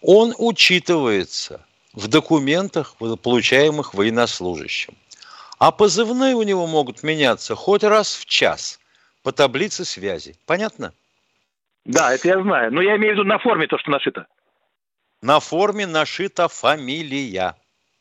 он 0.00 0.34
учитывается 0.38 1.60
в 1.92 2.06
документах, 2.06 2.94
получаемых 2.96 3.92
военнослужащим. 3.92 4.94
А 5.58 5.72
позывные 5.72 6.36
у 6.36 6.42
него 6.42 6.66
могут 6.66 7.02
меняться 7.02 7.56
хоть 7.56 7.82
раз 7.82 8.14
в 8.14 8.24
час 8.24 8.78
по 9.22 9.32
таблице 9.32 9.84
связи. 9.84 10.36
Понятно? 10.46 10.92
Да, 11.84 12.12
это 12.12 12.28
я 12.28 12.42
знаю. 12.42 12.72
Но 12.72 12.82
я 12.82 12.96
имею 12.96 13.14
в 13.14 13.18
виду 13.18 13.28
на 13.28 13.38
форме 13.38 13.66
то, 13.66 13.78
что 13.78 13.90
нашито. 13.90 14.26
На 15.22 15.40
форме 15.40 15.86
нашита 15.86 16.48
фамилия. 16.48 17.56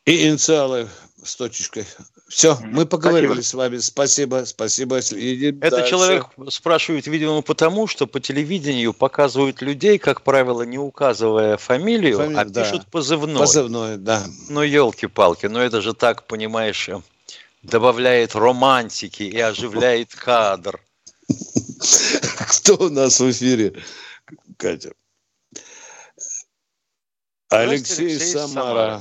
И 0.05 0.27
инициалы 0.27 0.87
с 1.23 1.35
точечкой. 1.35 1.85
Все, 2.27 2.57
мы 2.61 2.85
поговорили 2.85 3.27
спасибо. 3.27 3.43
с 3.43 3.53
вами. 3.53 3.77
Спасибо, 3.77 4.43
спасибо. 4.45 4.97
Едем 4.97 5.59
Это 5.61 5.77
дальше. 5.77 5.89
человек 5.89 6.25
спрашивает, 6.49 7.07
видимо, 7.07 7.41
потому, 7.41 7.87
что 7.87 8.05
по 8.05 8.19
телевидению 8.19 8.93
показывают 8.93 9.61
людей, 9.61 9.97
как 9.97 10.21
правило, 10.21 10.63
не 10.63 10.77
указывая 10.77 11.57
фамилию, 11.57 12.17
Фами... 12.17 12.35
а 12.35 12.45
да. 12.45 12.63
пишут 12.63 12.87
позывной. 12.87 13.39
Позывной, 13.39 13.97
да. 13.97 14.23
Ну, 14.49 14.61
елки-палки, 14.61 15.45
ну 15.45 15.59
это 15.59 15.81
же 15.81 15.93
так, 15.93 16.27
понимаешь, 16.27 16.89
добавляет 17.63 18.35
романтики 18.35 19.23
и 19.23 19.39
оживляет 19.39 20.13
кадр. 20.13 20.81
Кто 22.49 22.85
у 22.85 22.89
нас 22.89 23.19
в 23.19 23.29
эфире, 23.29 23.73
Катя? 24.57 24.91
Алексей, 27.49 28.07
Алексей 28.07 28.37
Самара. 28.37 28.99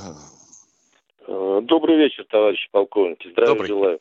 Э, 1.26 1.60
добрый 1.62 1.96
вечер, 1.96 2.24
товарищи 2.28 2.68
полковники. 2.70 3.28
Здравия 3.30 3.54
Добрый. 3.54 3.68
желаю. 3.68 4.00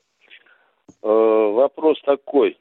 вопрос 1.01 1.99
такой. 2.03 2.57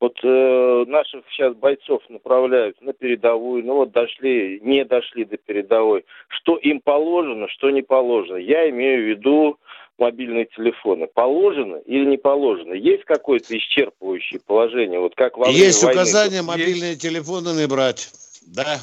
Вот 0.00 0.18
э, 0.22 0.84
наших 0.88 1.24
сейчас 1.30 1.54
бойцов 1.54 2.02
направляют 2.08 2.80
на 2.82 2.92
передовую, 2.92 3.64
ну 3.64 3.76
вот 3.76 3.92
дошли, 3.92 4.60
не 4.60 4.84
дошли 4.84 5.24
до 5.24 5.36
передовой. 5.36 6.04
Что 6.28 6.56
им 6.56 6.80
положено, 6.80 7.48
что 7.48 7.70
не 7.70 7.82
положено. 7.82 8.36
Я 8.36 8.68
имею 8.70 9.04
в 9.04 9.08
виду 9.08 9.58
мобильные 9.98 10.46
телефоны. 10.46 11.06
Положено 11.06 11.76
или 11.76 12.04
не 12.04 12.16
положено? 12.16 12.74
Есть 12.74 13.04
какое-то 13.04 13.56
исчерпывающее 13.56 14.40
положение? 14.44 15.00
Вот 15.00 15.14
как 15.14 15.36
во 15.36 15.48
Есть 15.48 15.82
войны, 15.82 16.00
указание 16.00 16.42
мобильные 16.42 16.90
есть? 16.90 17.02
телефоны 17.02 17.50
не 17.50 17.66
брать. 17.66 18.10
Да. 18.46 18.80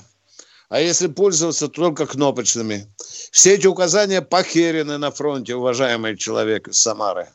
А 0.70 0.80
если 0.80 1.08
пользоваться, 1.08 1.68
только 1.68 2.06
кнопочными. 2.08 2.86
Все 3.32 3.56
эти 3.56 3.68
указания 3.68 4.22
похерены 4.22 4.98
на 4.98 5.12
фронте, 5.12 5.56
уважаемый 5.56 6.16
человек 6.16 6.70
из 6.70 6.82
Самары. 6.82 7.28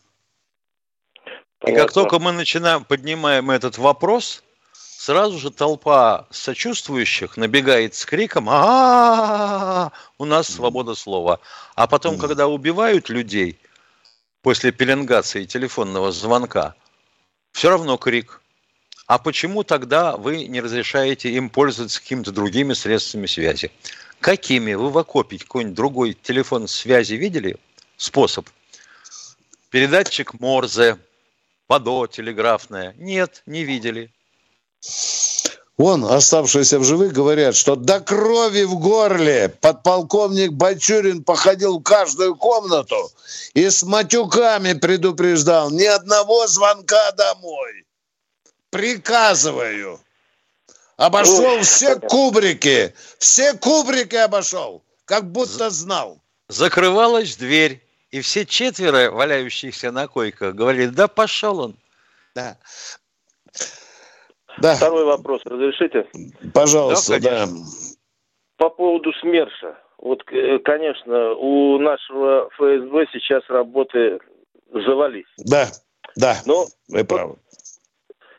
И 1.67 1.73
как 1.73 1.93
только 1.93 2.19
мы 2.19 2.33
начинаем, 2.33 2.85
поднимаем 2.85 3.51
этот 3.51 3.77
вопрос, 3.77 4.43
сразу 4.73 5.39
же 5.39 5.51
толпа 5.51 6.27
сочувствующих 6.31 7.37
набегает 7.37 7.95
с 7.95 8.07
криком 8.07 8.47
а 8.49 9.93
у 10.19 10.25
нас 10.25 10.49
свобода 10.49 10.95
слова. 10.95 11.41
А 11.75 11.87
потом, 11.87 12.19
когда 12.19 12.47
убивают 12.47 13.09
людей 13.09 13.59
после 14.47 14.71
пеленгации 14.71 15.45
телефонного 15.45 16.13
звонка, 16.13 16.77
все 17.51 17.69
равно 17.69 17.97
крик. 17.97 18.41
А 19.09 19.19
почему 19.19 19.65
тогда 19.65 20.17
вы 20.17 20.47
не 20.47 20.61
разрешаете 20.61 21.31
им 21.31 21.51
пользоваться 21.51 22.01
какими-то 22.01 22.31
другими 22.31 22.73
средствами 22.73 23.27
связи? 23.27 23.73
Какими? 24.21 24.75
Вы 24.75 24.91
в 24.91 24.99
окопе 24.99 25.39
какой-нибудь 25.39 25.75
другой 25.75 26.13
телефон 26.13 26.69
связи 26.69 27.15
видели? 27.15 27.57
Способ. 27.97 28.49
Передатчик 29.71 30.35
Морзе, 30.35 30.97
ПАДО 31.67 32.07
телеграфное. 32.07 32.95
Нет, 32.99 33.43
не 33.47 33.65
видели. 33.65 34.13
Вон, 35.79 36.07
оставшиеся 36.07 36.79
в 36.79 36.85
живых, 36.85 37.13
говорят, 37.13 37.55
что 37.55 37.77
до 37.77 38.01
крови 38.01 38.63
в 38.63 38.79
горле 38.79 39.51
подполковник 39.61 40.53
Бачурин 40.53 41.23
походил 41.23 41.81
в 41.81 41.83
каждую 41.83 42.35
комнату 42.35 43.11
и 43.53 43.69
с 43.69 43.83
матюками 43.83 44.73
предупреждал 44.73 45.71
ни 45.71 45.85
одного 45.85 46.47
звонка 46.47 47.13
домой. 47.13 47.85
Приказываю. 48.71 50.01
Обошел 50.97 51.61
все 51.61 51.97
кубрики, 51.97 52.95
все 53.19 53.53
кубрики 53.53 54.17
обошел, 54.17 54.83
как 55.05 55.31
будто 55.31 55.69
знал. 55.69 56.19
Закрывалась 56.49 57.37
дверь. 57.37 57.83
И 58.13 58.21
все 58.23 58.47
четверо, 58.47 59.11
валяющихся 59.11 59.91
на 59.91 60.07
койках, 60.09 60.55
говорили, 60.55 60.87
да 60.87 61.07
пошел 61.07 61.59
он. 61.59 61.77
Да. 62.35 62.57
Да. 64.59 64.75
Второй 64.75 65.05
вопрос, 65.05 65.43
разрешите? 65.45 66.07
Пожалуйста, 66.53 67.21
да. 67.21 67.47
да. 67.47 67.53
По 68.57 68.71
поводу 68.71 69.13
СМЕРШа. 69.21 69.77
Вот, 69.99 70.23
э, 70.31 70.59
конечно, 70.59 71.33
у 71.35 71.79
нашего 71.79 72.49
ФСБ 72.57 73.07
сейчас 73.13 73.43
работы 73.49 74.19
завались. 74.71 75.27
Да, 75.39 75.67
да, 76.17 76.37
Но 76.47 76.67
вы 76.89 77.05
правы. 77.05 77.37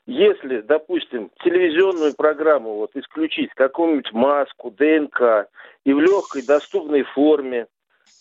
Если, 0.05 0.61
допустим, 0.61 1.29
телевизионную 1.43 2.15
программу 2.15 2.75
вот 2.75 2.91
исключить, 2.95 3.49
какую-нибудь 3.55 4.13
маску, 4.13 4.71
ДНК, 4.71 5.49
и 5.83 5.93
в 5.93 5.99
легкой 5.99 6.43
доступной 6.43 7.03
форме 7.03 7.67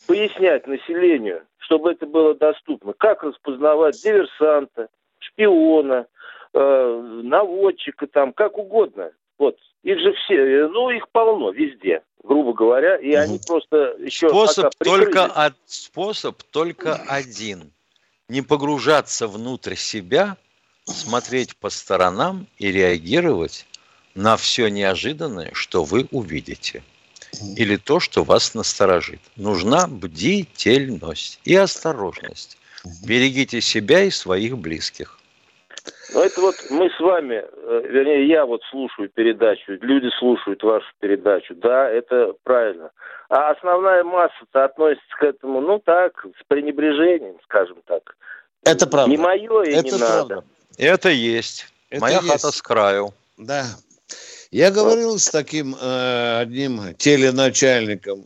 пояснять 0.08 0.66
населению, 0.66 1.42
чтобы 1.58 1.92
это 1.92 2.06
было 2.06 2.34
доступно, 2.34 2.92
как 2.92 3.22
распознавать 3.22 4.02
диверсанта, 4.02 4.88
шпиона, 5.18 6.06
э, 6.56 7.20
наводчика, 7.22 8.06
там, 8.06 8.32
как 8.32 8.58
угодно. 8.58 9.10
Вот. 9.38 9.56
Их 9.82 10.00
же 10.00 10.12
все, 10.14 10.68
ну, 10.68 10.90
их 10.90 11.08
полно 11.10 11.50
везде, 11.50 12.02
грубо 12.24 12.52
говоря, 12.52 12.96
и 12.96 13.12
они 13.12 13.38
просто 13.46 13.94
еще... 13.98 14.28
Способ 14.28 14.74
только, 14.78 15.26
от, 15.26 15.54
способ 15.66 16.42
только 16.42 16.94
один. 17.08 17.72
Не 18.28 18.42
погружаться 18.42 19.28
внутрь 19.28 19.76
себя, 19.76 20.36
смотреть 20.84 21.56
по 21.56 21.70
сторонам 21.70 22.46
и 22.58 22.72
реагировать 22.72 23.66
на 24.14 24.36
все 24.36 24.68
неожиданное, 24.68 25.50
что 25.52 25.84
вы 25.84 26.08
увидите 26.10 26.82
или 27.56 27.76
то, 27.76 28.00
что 28.00 28.24
вас 28.24 28.54
насторожит. 28.54 29.20
Нужна 29.36 29.86
бдительность 29.86 31.40
и 31.44 31.54
осторожность. 31.54 32.56
Берегите 33.04 33.60
себя 33.60 34.04
и 34.04 34.10
своих 34.10 34.58
близких. 34.58 35.18
Ну, 36.16 36.22
это 36.22 36.40
вот 36.40 36.54
мы 36.70 36.88
с 36.88 36.98
вами, 36.98 37.44
э, 37.44 37.82
вернее, 37.90 38.26
я 38.26 38.46
вот 38.46 38.62
слушаю 38.70 39.10
передачу, 39.10 39.72
люди 39.82 40.08
слушают 40.18 40.62
вашу 40.62 40.86
передачу, 40.98 41.54
да, 41.56 41.90
это 41.90 42.32
правильно. 42.42 42.90
А 43.28 43.50
основная 43.50 44.02
масса-то 44.02 44.64
относится 44.64 45.14
к 45.20 45.22
этому, 45.24 45.60
ну 45.60 45.78
так, 45.78 46.24
с 46.40 46.44
пренебрежением, 46.48 47.36
скажем 47.44 47.76
так. 47.84 48.16
Это 48.64 48.86
правда. 48.86 49.10
Не 49.10 49.18
мое 49.18 49.62
и 49.64 49.72
это 49.72 49.82
не 49.82 49.90
правда. 49.90 50.34
надо. 50.36 50.44
Это 50.78 51.10
есть. 51.10 51.66
Это 51.90 52.00
Моя 52.00 52.16
есть. 52.16 52.28
хата 52.28 52.50
с 52.50 52.62
краю. 52.62 53.10
Да, 53.36 53.66
я 54.50 54.70
говорил 54.70 55.18
с 55.18 55.28
таким 55.28 55.76
э, 55.78 56.38
одним 56.40 56.94
теленачальником, 56.94 58.24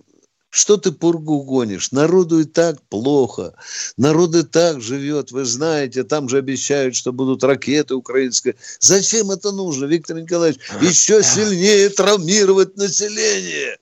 что 0.51 0.77
ты 0.77 0.91
пургу 0.91 1.43
гонишь? 1.43 1.93
Народу 1.93 2.41
и 2.41 2.45
так 2.45 2.83
плохо. 2.83 3.55
Народ 3.97 4.35
и 4.35 4.43
так 4.43 4.81
живет, 4.81 5.31
вы 5.31 5.45
знаете, 5.45 6.03
там 6.03 6.29
же 6.29 6.39
обещают, 6.39 6.97
что 6.97 7.13
будут 7.13 7.45
ракеты 7.45 7.95
украинские. 7.95 8.57
Зачем 8.81 9.31
это 9.31 9.53
нужно, 9.53 9.87
Виктор 9.87 10.17
Николаевич? 10.17 10.61
Еще 10.81 11.23
сильнее 11.23 11.89
травмировать 11.89 12.77
население. 12.77 13.79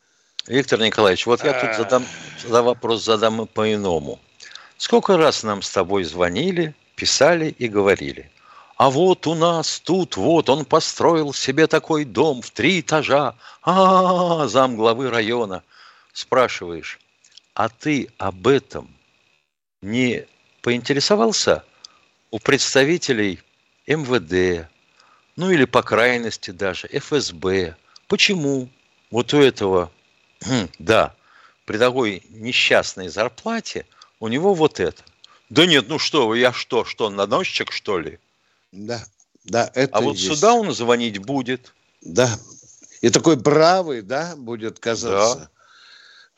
Виктор 0.47 0.81
Николаевич, 0.81 1.27
вот 1.27 1.43
я 1.43 1.53
тут 1.53 1.77
задам, 1.77 2.07
за 2.49 2.63
вопрос 2.63 3.05
задам 3.05 3.47
по-иному. 3.47 4.21
Сколько 4.77 5.17
раз 5.17 5.43
нам 5.43 5.63
с 5.63 5.71
тобой 5.71 6.05
звонили, 6.05 6.75
писали 6.97 7.55
и 7.59 7.69
говорили– 7.69 8.31
а 8.79 8.91
вот 8.91 9.27
у 9.27 9.35
нас 9.35 9.81
тут 9.81 10.17
вот 10.17 10.49
он 10.49 10.65
построил 10.65 11.35
себе 11.35 11.67
такой 11.67 12.05
дом 12.05 12.43
в 12.43 12.53
три 12.53 12.79
этажа. 12.81 13.35
А, 13.61 13.73
-а, 13.73 14.45
-а 14.45 14.49
зам 14.49 14.77
главы 14.77 15.11
района. 15.11 15.65
Спрашиваешь, 16.19 16.99
а 17.55 17.69
ты 17.69 18.09
об 18.19 18.49
этом 18.49 18.93
не 19.83 20.27
поинтересовался 20.63 21.65
у 22.33 22.41
представителей 22.41 23.41
МВД, 23.87 24.69
ну 25.37 25.53
или 25.53 25.65
по 25.65 25.85
крайности 25.85 26.51
даже 26.51 26.89
ФСБ? 26.89 27.77
Почему 28.09 28.69
вот 29.13 29.33
у 29.33 29.39
этого, 29.39 29.93
да, 30.81 31.15
при 31.67 31.79
такой 31.79 32.25
несчастной 32.31 33.07
зарплате 33.07 33.87
у 34.19 34.27
него 34.27 34.55
вот 34.55 34.81
это? 34.81 35.05
Да 35.51 35.67
нет, 35.67 35.85
ну 35.87 36.01
что 36.01 36.27
вы, 36.27 36.41
я 36.41 36.53
что, 36.53 36.85
что, 36.85 37.11
наносчик, 37.11 37.71
что 37.71 38.01
ли? 38.01 38.19
Да, 38.73 39.05
да, 39.45 39.71
это 39.73 39.97
А 39.97 40.01
вот 40.01 40.17
есть. 40.17 40.27
сюда 40.27 40.55
он 40.55 40.75
звонить 40.75 41.19
будет. 41.19 41.73
Да. 42.03 42.29
И 43.03 43.09
такой 43.09 43.37
бравый, 43.37 44.03
да, 44.03 44.35
будет 44.35 44.81
казаться. 44.81 45.39
Да. 45.39 45.51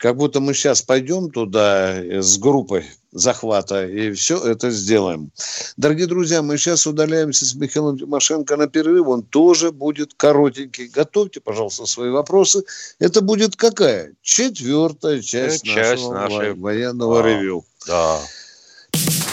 Как 0.01 0.17
будто 0.17 0.39
мы 0.39 0.55
сейчас 0.55 0.81
пойдем 0.81 1.29
туда 1.29 1.93
с 1.93 2.39
группой 2.39 2.85
захвата 3.11 3.85
и 3.85 4.11
все 4.13 4.43
это 4.43 4.71
сделаем. 4.71 5.29
Дорогие 5.77 6.07
друзья, 6.07 6.41
мы 6.41 6.57
сейчас 6.57 6.87
удаляемся 6.87 7.45
с 7.45 7.53
Михаилом 7.53 7.99
Тимошенко 7.99 8.57
на 8.57 8.65
перерыв. 8.65 9.07
Он 9.07 9.21
тоже 9.21 9.71
будет 9.71 10.15
коротенький. 10.15 10.87
Готовьте, 10.87 11.39
пожалуйста, 11.39 11.85
свои 11.85 12.09
вопросы. 12.09 12.63
Это 12.97 13.21
будет 13.21 13.55
какая? 13.55 14.13
Четвертая 14.23 15.21
часть, 15.21 15.65
часть 15.65 16.03
нашего 16.03 16.13
нашей... 16.13 16.53
военного 16.55 17.21
да. 17.21 17.29
ревю. 17.29 17.65
Да. 17.85 18.19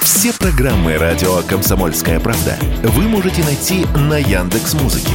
Все 0.03 0.35
программы 0.35 0.99
радио 0.99 1.41
Комсомольская 1.49 2.21
правда 2.21 2.59
вы 2.83 3.05
можете 3.05 3.43
найти 3.43 3.87
на 3.97 4.19
Яндекс 4.19 4.75
Музыке. 4.75 5.15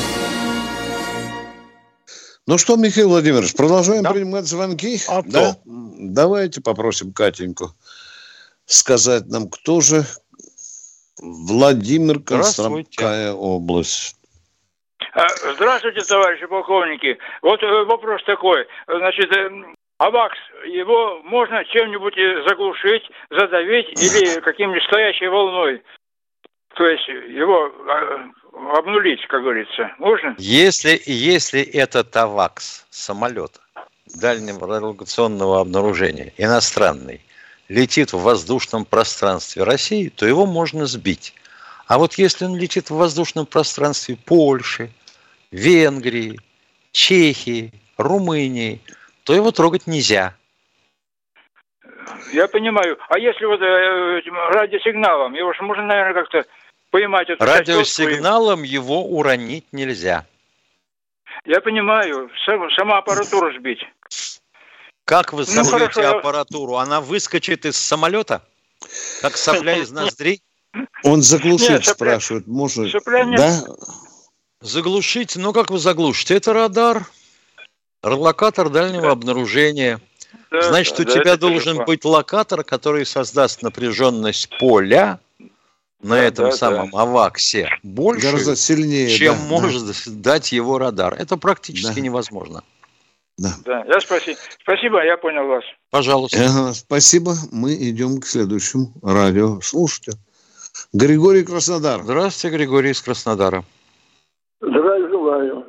Ну 2.47 2.57
что, 2.57 2.75
Михаил 2.75 3.09
Владимирович, 3.09 3.55
продолжаем 3.55 4.03
да. 4.03 4.11
принимать 4.11 4.45
звонки. 4.45 4.97
А 5.07 5.21
да? 5.21 5.53
То. 5.53 5.59
Давайте 5.65 6.61
попросим 6.61 7.13
Катеньку 7.13 7.69
сказать 8.65 9.27
нам, 9.27 9.49
кто 9.49 9.81
же 9.81 10.03
Владимир 11.21 12.19
Костромская 12.19 13.33
область. 13.33 14.15
А, 15.13 15.27
здравствуйте, 15.55 16.01
товарищи 16.01 16.45
полковники. 16.47 17.17
Вот 17.41 17.61
э, 17.61 17.83
вопрос 17.85 18.23
такой. 18.25 18.65
Значит, 18.87 19.31
э, 19.35 19.49
АВАКС, 19.97 20.37
его 20.65 21.21
можно 21.23 21.63
чем-нибудь 21.65 22.15
заглушить, 22.47 23.03
задавить 23.29 23.89
или 24.01 24.39
каким-нибудь 24.39 24.83
стоящей 24.83 25.27
волной? 25.27 25.83
То 26.75 26.85
есть 26.87 27.07
его 27.07 27.71
а, 27.87 28.29
обнулить, 28.53 29.25
как 29.27 29.41
говорится, 29.41 29.93
можно? 29.97 30.35
Если, 30.37 31.01
если 31.05 31.61
это 31.61 32.05
АВАКС, 32.13 32.85
самолет 32.89 33.59
дальнего 34.13 34.67
радиолокационного 34.67 35.61
обнаружения, 35.61 36.33
иностранный, 36.37 37.21
летит 37.69 38.13
в 38.13 38.21
воздушном 38.21 38.85
пространстве 38.85 39.63
России, 39.63 40.09
то 40.09 40.25
его 40.25 40.45
можно 40.45 40.85
сбить. 40.85 41.33
А 41.87 41.97
вот 41.97 42.15
если 42.15 42.45
он 42.45 42.57
летит 42.57 42.89
в 42.89 42.95
воздушном 42.95 43.45
пространстве 43.45 44.17
Польши, 44.17 44.91
Венгрии, 45.51 46.39
Чехии, 46.91 47.71
Румынии, 47.97 48.81
то 49.23 49.33
его 49.33 49.51
трогать 49.51 49.87
нельзя. 49.87 50.35
Я 52.33 52.47
понимаю. 52.47 52.97
А 53.09 53.19
если 53.19 53.45
вот 53.45 53.61
э, 53.61 54.21
радиосигналом, 54.51 55.33
его 55.33 55.53
же 55.53 55.63
можно, 55.63 55.83
наверное, 55.83 56.13
как-то 56.13 56.45
поймать 56.91 57.29
эту 57.29 57.43
Радиосигналом 57.43 58.63
его 58.63 59.03
уронить 59.05 59.65
нельзя. 59.71 60.25
Я 61.45 61.59
понимаю, 61.61 62.29
сама 62.77 62.99
аппаратура 62.99 63.57
сбить. 63.57 63.81
Как 65.05 65.33
вы 65.33 65.45
ну, 65.47 65.63
собьете 65.63 66.03
аппаратуру? 66.03 66.75
Она 66.75 67.01
выскочит 67.01 67.65
из 67.65 67.77
самолета, 67.77 68.43
как 69.21 69.35
сопля 69.37 69.77
из 69.77 69.91
ноздрей? 69.91 70.43
Он 71.03 71.21
заглушить 71.21 71.69
Нет, 71.69 71.85
спрашивает, 71.85 72.47
можно? 72.47 72.87
Да? 73.35 73.63
Заглушить? 74.61 75.35
Ну, 75.35 75.51
как 75.51 75.69
вы 75.71 75.79
заглушите? 75.79 76.35
Это 76.35 76.53
радар. 76.53 77.05
Локатор 78.03 78.69
дальнего 78.69 79.07
да. 79.07 79.11
обнаружения. 79.11 79.99
Да, 80.49 80.61
Значит, 80.61 80.97
да, 80.97 81.03
у 81.03 81.05
тебя 81.05 81.37
должен 81.37 81.83
быть 81.83 82.05
локатор, 82.05 82.63
который 82.63 83.05
создаст 83.05 83.63
напряженность 83.63 84.49
поля, 84.59 85.19
на 86.03 86.15
да, 86.15 86.23
этом 86.23 86.45
да, 86.45 86.51
самом 86.51 86.89
да. 86.91 87.01
аваксе 87.01 87.69
больше, 87.83 88.27
Гораздо 88.27 88.55
сильнее, 88.55 89.09
чем 89.09 89.35
да, 89.35 89.47
может 89.47 89.85
да. 89.85 89.93
дать 90.33 90.51
его 90.51 90.77
радар. 90.77 91.13
Это 91.13 91.37
практически 91.37 91.95
да. 91.95 92.01
невозможно. 92.01 92.63
Да. 93.37 93.49
да. 93.65 93.85
Я 93.87 93.99
спасибо. 93.99 94.37
Спасибо, 94.61 95.03
я 95.03 95.17
понял 95.17 95.47
вас. 95.47 95.63
Пожалуйста. 95.89 96.37
Ага, 96.39 96.73
спасибо. 96.73 97.33
Мы 97.51 97.73
идем 97.73 98.19
к 98.19 98.25
следующему 98.25 98.91
радио. 99.01 99.59
Слушайте. 99.61 100.13
Григорий 100.93 101.43
Краснодар. 101.43 102.01
Здравствуйте, 102.03 102.57
Григорий 102.57 102.91
из 102.91 103.01
Краснодара. 103.01 103.63
Здравия 104.61 105.07
желаю. 105.09 105.65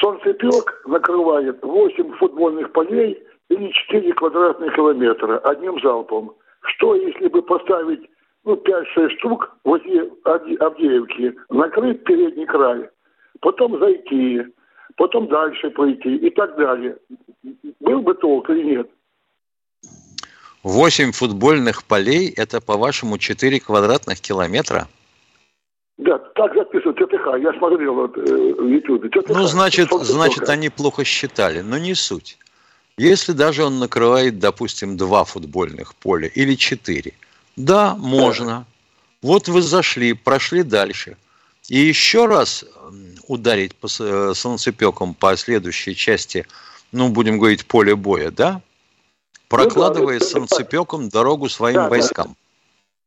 Солнцепек 0.00 0.82
накрывает 0.86 1.62
8 1.62 2.16
футбольных 2.18 2.72
полей 2.72 3.22
или 3.48 3.70
4 3.88 4.12
квадратных 4.14 4.74
километра 4.74 5.38
одним 5.38 5.80
залпом. 5.80 6.34
Что, 6.62 6.94
если 6.94 7.28
бы 7.28 7.42
поставить 7.42 8.08
ну, 8.44 8.54
5-6 8.54 9.10
штук 9.18 9.56
возле 9.64 10.10
Авдеевки, 10.24 11.36
накрыть 11.50 12.04
передний 12.04 12.46
край, 12.46 12.88
потом 13.40 13.78
зайти, 13.78 14.42
потом 14.96 15.28
дальше 15.28 15.70
пойти 15.70 16.16
и 16.16 16.30
так 16.30 16.56
далее. 16.56 16.96
Был 17.80 18.00
бы 18.00 18.14
толк 18.14 18.48
или 18.50 18.76
нет? 18.76 18.90
Восемь 20.62 21.12
футбольных 21.12 21.84
полей– 21.84 22.32
это, 22.36 22.60
по-вашему, 22.60 23.16
4 23.16 23.60
квадратных 23.60 24.20
километра? 24.20 24.88
Да, 25.96 26.18
так 26.18 26.54
записывают 26.54 26.98
ТТХ. 26.98 27.38
Я 27.42 27.52
смотрел 27.58 27.94
вот, 27.94 28.16
э, 28.16 28.22
в 28.22 28.66
YouTube. 28.66 29.10
ТТХ. 29.10 29.30
Ну, 29.30 29.44
значит, 29.44 29.88
значит, 29.90 30.48
они 30.50 30.68
плохо 30.68 31.04
считали. 31.04 31.60
Но 31.60 31.78
не 31.78 31.94
суть. 31.94 32.38
Если 32.98 33.32
даже 33.32 33.64
он 33.64 33.78
накрывает, 33.78 34.38
допустим, 34.38 34.98
два 34.98 35.24
футбольных 35.24 35.94
поля 35.94 36.28
или 36.28 36.54
четыре– 36.54 37.14
да, 37.56 37.94
можно. 37.96 38.66
Вот 39.22 39.48
вы 39.48 39.62
зашли, 39.62 40.12
прошли 40.12 40.62
дальше. 40.62 41.16
И 41.68 41.78
еще 41.78 42.26
раз 42.26 42.64
ударить 43.28 43.76
по 43.76 43.86
э, 44.00 44.32
солнцепеком 44.34 45.14
по 45.14 45.36
следующей 45.36 45.94
части, 45.94 46.46
ну, 46.90 47.08
будем 47.10 47.38
говорить, 47.38 47.66
поле 47.66 47.94
боя, 47.94 48.30
да? 48.30 48.60
Прокладывая 49.48 50.14
ну, 50.14 50.20
да, 50.20 50.26
солнцепеком 50.26 51.08
дорогу 51.08 51.48
своим 51.48 51.76
да, 51.76 51.88
войскам. 51.88 52.36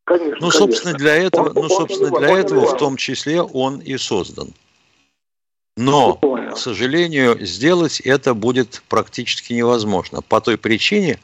Конечно, 0.05 0.37
ну, 0.39 0.51
собственно, 0.51 0.93
конечно. 0.93 0.99
для 0.99 1.15
этого, 1.15 1.53
ну, 1.53 1.69
собственно, 1.69 2.19
для 2.19 2.37
этого 2.37 2.65
в 2.67 2.77
том 2.77 2.97
числе 2.97 3.41
он 3.41 3.79
и 3.79 3.97
создан. 3.97 4.53
Но, 5.75 6.15
к 6.15 6.57
сожалению, 6.57 7.43
сделать 7.45 7.99
это 8.01 8.33
будет 8.33 8.83
практически 8.89 9.53
невозможно 9.53 10.21
по 10.21 10.39
той 10.39 10.57
причине, 10.57 11.19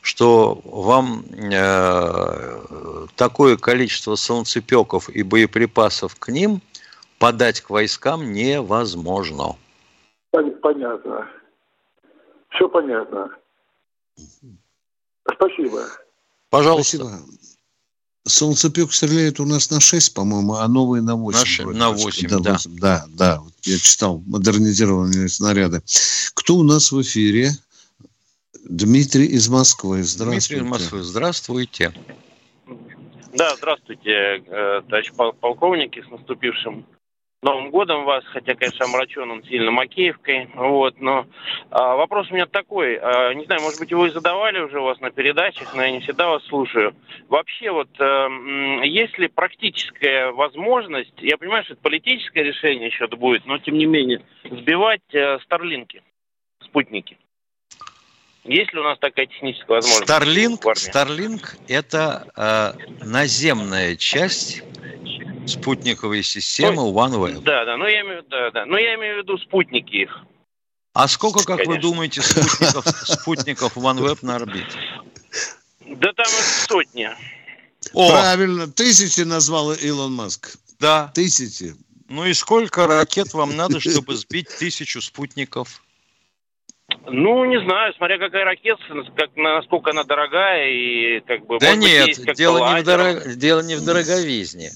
что 0.00 0.60
вам 0.64 1.24
э, 1.32 3.06
такое 3.16 3.56
количество 3.56 4.14
солнцепеков 4.14 5.08
и 5.08 5.22
боеприпасов 5.22 6.14
к 6.16 6.28
ним 6.28 6.62
подать 7.18 7.60
к 7.60 7.70
войскам 7.70 8.32
невозможно. 8.32 9.56
Понятно. 10.30 11.28
Все 12.50 12.68
понятно. 12.68 13.30
Спасибо. 15.34 15.84
Пожалуйста. 16.50 16.96
Спасибо. 16.96 17.22
Солнцепек 18.24 18.92
стреляет 18.92 19.40
у 19.40 19.46
нас 19.46 19.70
на 19.70 19.80
6, 19.80 20.14
по-моему, 20.14 20.54
а 20.54 20.68
новые 20.68 21.02
на 21.02 21.16
8. 21.16 21.64
На, 21.64 21.72
на 21.72 21.90
8, 21.90 22.28
да. 22.42 22.52
8. 22.52 22.78
Да, 22.78 23.04
да. 23.08 23.42
Я 23.62 23.78
читал 23.78 24.22
модернизированные 24.26 25.28
снаряды. 25.28 25.82
Кто 26.34 26.56
у 26.56 26.62
нас 26.62 26.92
в 26.92 27.00
эфире? 27.00 27.52
Дмитрий 28.54 29.26
из 29.26 29.48
Москвы. 29.48 30.02
Здравствуйте. 30.02 30.54
Дмитрий 30.54 30.66
из 30.66 30.70
Москвы. 30.70 31.02
Здравствуйте. 31.02 31.92
Да, 33.34 33.54
здравствуйте, 33.56 34.42
э, 34.46 34.82
товарищ 34.88 35.12
полковники, 35.12 36.02
с 36.02 36.10
наступившим 36.10 36.86
Новым 37.40 37.70
годом 37.70 38.04
вас, 38.04 38.24
хотя, 38.26 38.56
конечно, 38.56 38.86
омрачен 38.86 39.30
он 39.30 39.44
сильно 39.44 39.70
Макеевкой, 39.70 40.48
вот, 40.56 41.00
но 41.00 41.24
а, 41.70 41.94
вопрос 41.94 42.28
у 42.30 42.34
меня 42.34 42.46
такой, 42.46 42.96
а, 42.96 43.32
не 43.32 43.44
знаю, 43.44 43.62
может 43.62 43.78
быть, 43.78 43.92
вы 43.92 44.10
задавали 44.10 44.58
уже 44.58 44.80
у 44.80 44.84
вас 44.84 44.98
на 44.98 45.12
передачах, 45.12 45.72
но 45.72 45.84
я 45.84 45.92
не 45.92 46.00
всегда 46.00 46.30
вас 46.30 46.44
слушаю. 46.46 46.96
Вообще, 47.28 47.70
вот, 47.70 47.90
а, 48.00 48.28
есть 48.82 49.16
ли 49.18 49.28
практическая 49.28 50.32
возможность, 50.32 51.14
я 51.18 51.38
понимаю, 51.38 51.62
что 51.62 51.74
это 51.74 51.82
политическое 51.82 52.42
решение 52.42 52.88
еще 52.88 53.06
будет, 53.06 53.46
но, 53.46 53.58
тем 53.58 53.78
не 53.78 53.86
менее, 53.86 54.20
сбивать 54.42 55.14
а, 55.14 55.38
старлинки, 55.44 56.02
спутники? 56.64 57.18
Есть 58.48 58.72
ли 58.72 58.80
у 58.80 58.82
нас 58.82 58.98
такая 58.98 59.26
техническая 59.26 59.76
возможность? 59.76 60.10
Starlink, 60.10 60.62
Starlink– 60.62 61.58
это 61.68 62.26
э, 62.34 63.04
наземная 63.04 63.94
часть 63.96 64.62
спутниковой 65.46 66.22
системы 66.22 66.76
ну, 66.76 66.92
OneWeb. 66.92 67.42
Да, 67.42 67.66
да, 67.66 67.76
ну 67.76 67.86
я 67.86 68.00
имею, 68.00 68.22
да, 68.28 68.50
да, 68.50 68.64
ну 68.64 68.78
я 68.78 68.94
имею 68.94 69.16
в 69.16 69.18
виду 69.18 69.36
спутники 69.38 69.96
их. 69.96 70.24
А 70.94 71.08
сколько, 71.08 71.40
как 71.40 71.58
Конечно. 71.58 71.74
вы 71.74 71.80
думаете, 71.80 72.22
спутников, 72.22 72.86
спутников 72.86 73.76
OneWeb 73.76 74.18
на 74.22 74.36
орбите? 74.36 74.78
Да 75.86 76.12
там 76.14 76.26
сотни. 76.66 77.10
О. 77.92 78.10
Правильно, 78.10 78.66
тысячи 78.66 79.20
назвал 79.20 79.72
Илон 79.74 80.12
Маск. 80.14 80.56
Да. 80.80 81.12
Тысячи. 81.14 81.74
Ну 82.08 82.24
и 82.24 82.32
сколько 82.32 82.86
ракет 82.86 83.34
вам 83.34 83.56
надо, 83.56 83.78
чтобы 83.78 84.16
сбить 84.16 84.48
тысячу 84.58 85.02
спутников? 85.02 85.82
Ну, 87.06 87.44
не 87.44 87.60
знаю, 87.60 87.92
смотря 87.94 88.18
какая 88.18 88.44
ракета, 88.44 88.82
как, 89.14 89.36
насколько 89.36 89.90
она 89.90 90.04
дорогая 90.04 90.70
и 90.70 91.20
как 91.20 91.44
бы... 91.46 91.58
Да 91.58 91.74
нет, 91.74 92.18
быть, 92.18 92.36
дело, 92.36 92.74
не 92.74 92.80
в 92.80 92.84
дорог... 92.84 93.34
дело 93.36 93.60
не 93.60 93.76
в 93.76 93.84
дороговизне. 93.84 94.70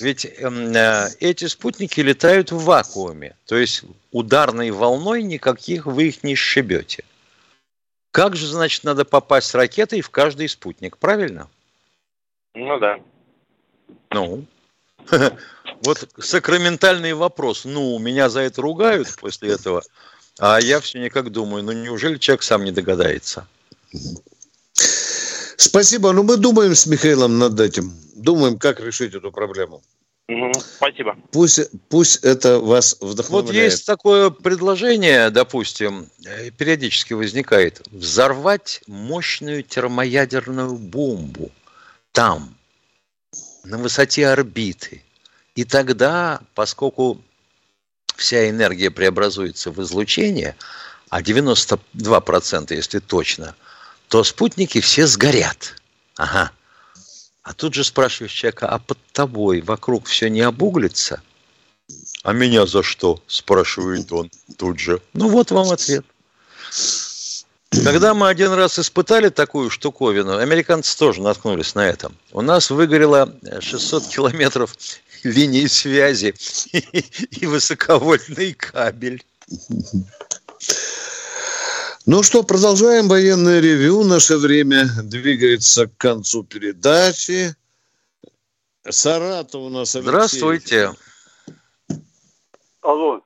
Ведь 0.00 0.24
э, 0.24 1.08
эти 1.20 1.44
спутники 1.46 2.00
летают 2.00 2.50
в 2.50 2.64
вакууме, 2.64 3.36
то 3.46 3.56
есть 3.56 3.84
ударной 4.10 4.72
волной 4.72 5.22
никаких 5.22 5.86
вы 5.86 6.08
их 6.08 6.24
не 6.24 6.34
сшибете. 6.34 7.04
Как 8.10 8.34
же, 8.34 8.46
значит, 8.46 8.82
надо 8.82 9.04
попасть 9.04 9.48
с 9.48 9.54
ракетой 9.54 10.00
в 10.00 10.10
каждый 10.10 10.48
спутник, 10.48 10.98
правильно? 10.98 11.48
Ну 12.54 12.78
да. 12.80 12.98
Ну, 14.10 14.44
вот 15.82 16.08
сакраментальный 16.18 17.12
вопрос. 17.12 17.64
Ну, 17.64 17.96
меня 18.00 18.30
за 18.30 18.40
это 18.40 18.62
ругают 18.62 19.14
после 19.20 19.52
этого. 19.52 19.82
А 20.38 20.60
я 20.60 20.80
все 20.80 20.98
никак 20.98 21.30
думаю, 21.30 21.62
ну 21.62 21.72
неужели 21.72 22.18
человек 22.18 22.42
сам 22.42 22.64
не 22.64 22.72
догадается? 22.72 23.46
Спасибо. 25.56 26.12
Ну, 26.12 26.22
мы 26.22 26.36
думаем 26.36 26.74
с 26.74 26.86
Михаилом 26.86 27.38
над 27.38 27.58
этим. 27.58 27.92
Думаем, 28.14 28.58
как 28.58 28.80
решить 28.80 29.14
эту 29.14 29.32
проблему. 29.32 29.82
спасибо. 30.76 31.16
Пусть, 31.32 31.60
пусть 31.88 32.24
это 32.24 32.58
вас 32.58 32.96
вдохновляет. 33.00 33.46
Вот 33.46 33.54
есть 33.54 33.86
такое 33.86 34.30
предложение, 34.30 35.30
допустим, 35.30 36.08
э, 36.26 36.50
периодически 36.50 37.14
возникает. 37.14 37.80
Взорвать 37.90 38.82
мощную 38.86 39.62
термоядерную 39.62 40.74
бомбу 40.74 41.50
там, 42.12 42.56
на 43.64 43.78
высоте 43.78 44.28
орбиты. 44.28 45.02
И 45.54 45.64
тогда, 45.64 46.40
поскольку 46.54 47.20
вся 48.16 48.48
энергия 48.50 48.90
преобразуется 48.90 49.70
в 49.70 49.82
излучение, 49.82 50.56
а 51.08 51.22
92%, 51.22 52.74
если 52.74 52.98
точно, 52.98 53.54
то 54.08 54.24
спутники 54.24 54.80
все 54.80 55.06
сгорят. 55.06 55.74
Ага. 56.16 56.50
А 57.42 57.52
тут 57.52 57.74
же 57.74 57.84
спрашиваешь 57.84 58.32
человека, 58.32 58.68
а 58.68 58.78
под 58.78 58.98
тобой 59.12 59.60
вокруг 59.60 60.06
все 60.06 60.28
не 60.28 60.40
обуглится? 60.40 61.22
А 62.24 62.32
меня 62.32 62.66
за 62.66 62.82
что? 62.82 63.22
Спрашивает 63.28 64.10
он 64.10 64.30
тут 64.56 64.80
же. 64.80 65.00
Ну 65.12 65.28
вот 65.28 65.52
вам 65.52 65.70
ответ. 65.70 66.04
Когда 67.84 68.14
мы 68.14 68.28
один 68.28 68.52
раз 68.52 68.78
испытали 68.78 69.28
такую 69.28 69.70
штуковину, 69.70 70.38
американцы 70.38 70.96
тоже 70.96 71.20
наткнулись 71.20 71.74
на 71.74 71.86
этом. 71.86 72.16
У 72.32 72.40
нас 72.40 72.70
выгорело 72.70 73.32
600 73.60 74.08
километров 74.08 74.74
линии 75.30 75.66
связи 75.66 76.34
и 77.40 77.46
высоковольтный 77.46 78.54
кабель. 78.54 79.24
Ну 82.06 82.22
что, 82.22 82.44
продолжаем 82.44 83.08
военное 83.08 83.60
ревю. 83.60 84.04
Наше 84.04 84.36
время 84.36 84.86
двигается 85.02 85.88
к 85.88 85.96
концу 85.96 86.44
передачи. 86.44 87.54
Саратов 88.88 89.62
у 89.62 89.68
нас 89.68 89.96
Алексей. 89.96 90.08
Здравствуйте. 90.08 90.90
Алло. 92.82 93.20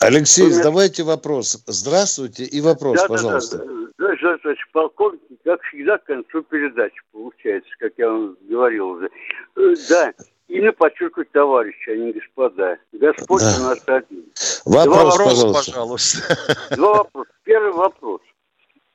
Алексей, 0.00 0.50
задавайте 0.50 1.02
вопрос. 1.02 1.62
Здравствуйте 1.66 2.44
и 2.44 2.60
вопрос, 2.62 2.96
да, 2.96 3.08
пожалуйста. 3.08 3.58
Да, 3.58 3.64
да, 3.64 3.70
да. 3.98 4.16
Здравствуйте, 4.16 4.60
полковник. 4.72 5.20
Как 5.44 5.62
всегда, 5.64 5.98
к 5.98 6.04
концу 6.04 6.42
передачи 6.42 7.00
получается, 7.12 7.70
как 7.78 7.92
я 7.98 8.08
вам 8.08 8.36
говорил 8.48 8.88
уже. 8.88 9.10
Да, 9.56 10.12
именно 10.48 10.72
подчеркивать 10.72 11.30
товарищи, 11.32 11.90
а 11.90 11.96
не 11.96 12.12
господа. 12.12 12.78
Господь 12.92 13.42
да. 13.42 13.56
у 13.60 13.64
нас 13.64 13.82
один. 13.86 14.24
Вопрос, 14.64 14.84
Два 14.84 15.04
вопроса, 15.04 15.52
пожалуйста. 15.52 16.38
Два 16.76 16.94
вопроса. 16.94 17.30
Первый 17.44 17.72
вопрос. 17.72 18.20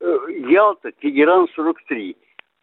Э, 0.01 0.17
Ялта, 0.49 0.91
Тегеран 0.91 1.47
43. 1.55 2.15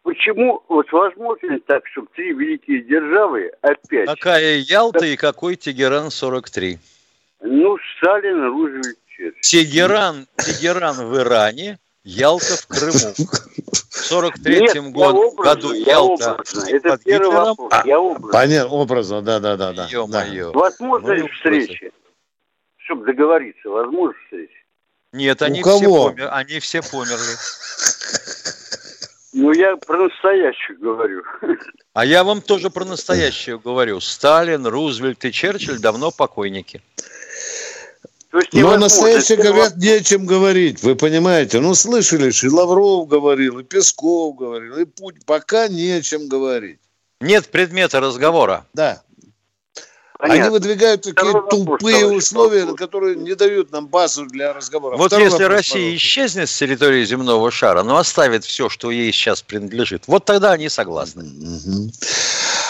Почему, 0.03 0.63
вот 0.69 0.91
возможно 0.91 1.47
ли 1.47 1.59
так, 1.59 1.85
чтобы 1.87 2.07
три 2.15 2.33
великие 2.33 2.81
державы 2.81 3.51
опять... 3.61 4.07
Какая 4.07 4.59
Ялта 4.59 4.99
так... 4.99 5.09
и 5.09 5.17
какой 5.17 5.55
Тегеран 5.55 6.11
43? 6.11 6.79
Ну, 7.41 7.77
Сталин, 7.97 8.45
Рузвельт, 8.45 8.97
Тегеран, 9.41 10.27
Тегеран 10.37 10.95
в 10.95 11.17
Иране, 11.17 11.77
Ялта 12.07 12.55
в 12.55 12.67
Крыму. 12.67 13.13
В 13.97 14.11
43-м 14.11 14.93
год, 14.93 15.35
году 15.35 15.73
Ялта. 15.73 16.39
Это 16.69 16.97
первый 17.03 17.27
Гитлером. 17.27 17.33
вопрос. 17.33 17.69
А, 17.73 17.83
я 17.85 17.99
образно. 17.99 18.31
Понятно, 18.31 18.73
образно, 18.73 19.21
да, 19.21 19.39
да, 19.39 19.57
да. 19.57 19.73
да. 19.73 19.87
Ё-моё. 19.89 20.53
Возможно 20.53 21.11
ли 21.11 21.27
встреча? 21.27 21.89
Чтобы 22.77 23.05
договориться, 23.05 23.69
возможно 23.69 24.15
встреча? 24.23 24.53
Нет, 25.11 25.41
они, 25.41 25.61
все, 25.61 26.09
помер, 26.09 26.29
они 26.31 26.59
все 26.59 26.81
померли. 26.81 27.35
Ну, 29.33 29.51
я 29.51 29.75
про 29.75 30.07
настоящую 30.07 30.79
говорю. 30.79 31.23
А 31.93 32.05
я 32.05 32.23
вам 32.23 32.41
тоже 32.41 32.69
про 32.69 32.85
настоящую 32.85 33.59
говорю. 33.59 33.99
Сталин, 33.99 34.65
Рузвельт 34.65 35.25
и 35.25 35.31
Черчилль 35.33 35.79
давно 35.79 36.11
покойники. 36.11 36.81
Но 38.31 38.77
настоящие 38.77 39.37
говорят, 39.37 39.77
не 39.77 39.89
о 39.89 40.03
чем 40.03 40.25
говорить, 40.25 40.83
вы 40.83 40.95
понимаете. 40.95 41.59
Ну, 41.59 41.73
слышали, 41.75 42.31
и 42.31 42.49
Лавров 42.49 43.07
говорил, 43.07 43.59
и 43.59 43.63
Песков 43.63 44.35
говорил, 44.35 44.77
и 44.77 44.85
Путь. 44.85 45.25
Пока 45.25 45.67
не 45.67 45.91
о 45.91 46.01
чем 46.01 46.27
говорить. 46.27 46.79
Нет 47.21 47.47
предмета 47.47 47.99
разговора. 47.99 48.65
Да. 48.73 49.01
Понятно. 50.19 50.43
Они 50.43 50.51
выдвигают 50.51 51.01
такие 51.03 51.29
Второй 51.29 51.49
тупые 51.49 52.05
вопрос, 52.05 52.23
условия, 52.23 52.61
вопрос. 52.61 52.79
которые 52.79 53.15
не 53.17 53.35
дают 53.35 53.71
нам 53.71 53.87
базу 53.87 54.25
для 54.25 54.51
разговора. 54.51 54.97
Вот 54.97 55.07
Второй 55.07 55.25
если 55.25 55.43
вопрос, 55.43 55.57
Россия 55.57 55.73
пожалуйста. 55.75 55.95
исчезнет 55.95 56.49
с 56.49 56.57
территории 56.57 57.05
земного 57.05 57.51
шара, 57.51 57.83
но 57.83 57.97
оставит 57.97 58.43
все, 58.43 58.67
что 58.67 58.89
ей 58.89 59.11
сейчас 59.11 59.43
принадлежит, 59.43 60.07
вот 60.07 60.25
тогда 60.25 60.53
они 60.53 60.69
согласны. 60.69 61.23
Угу. 61.23 61.91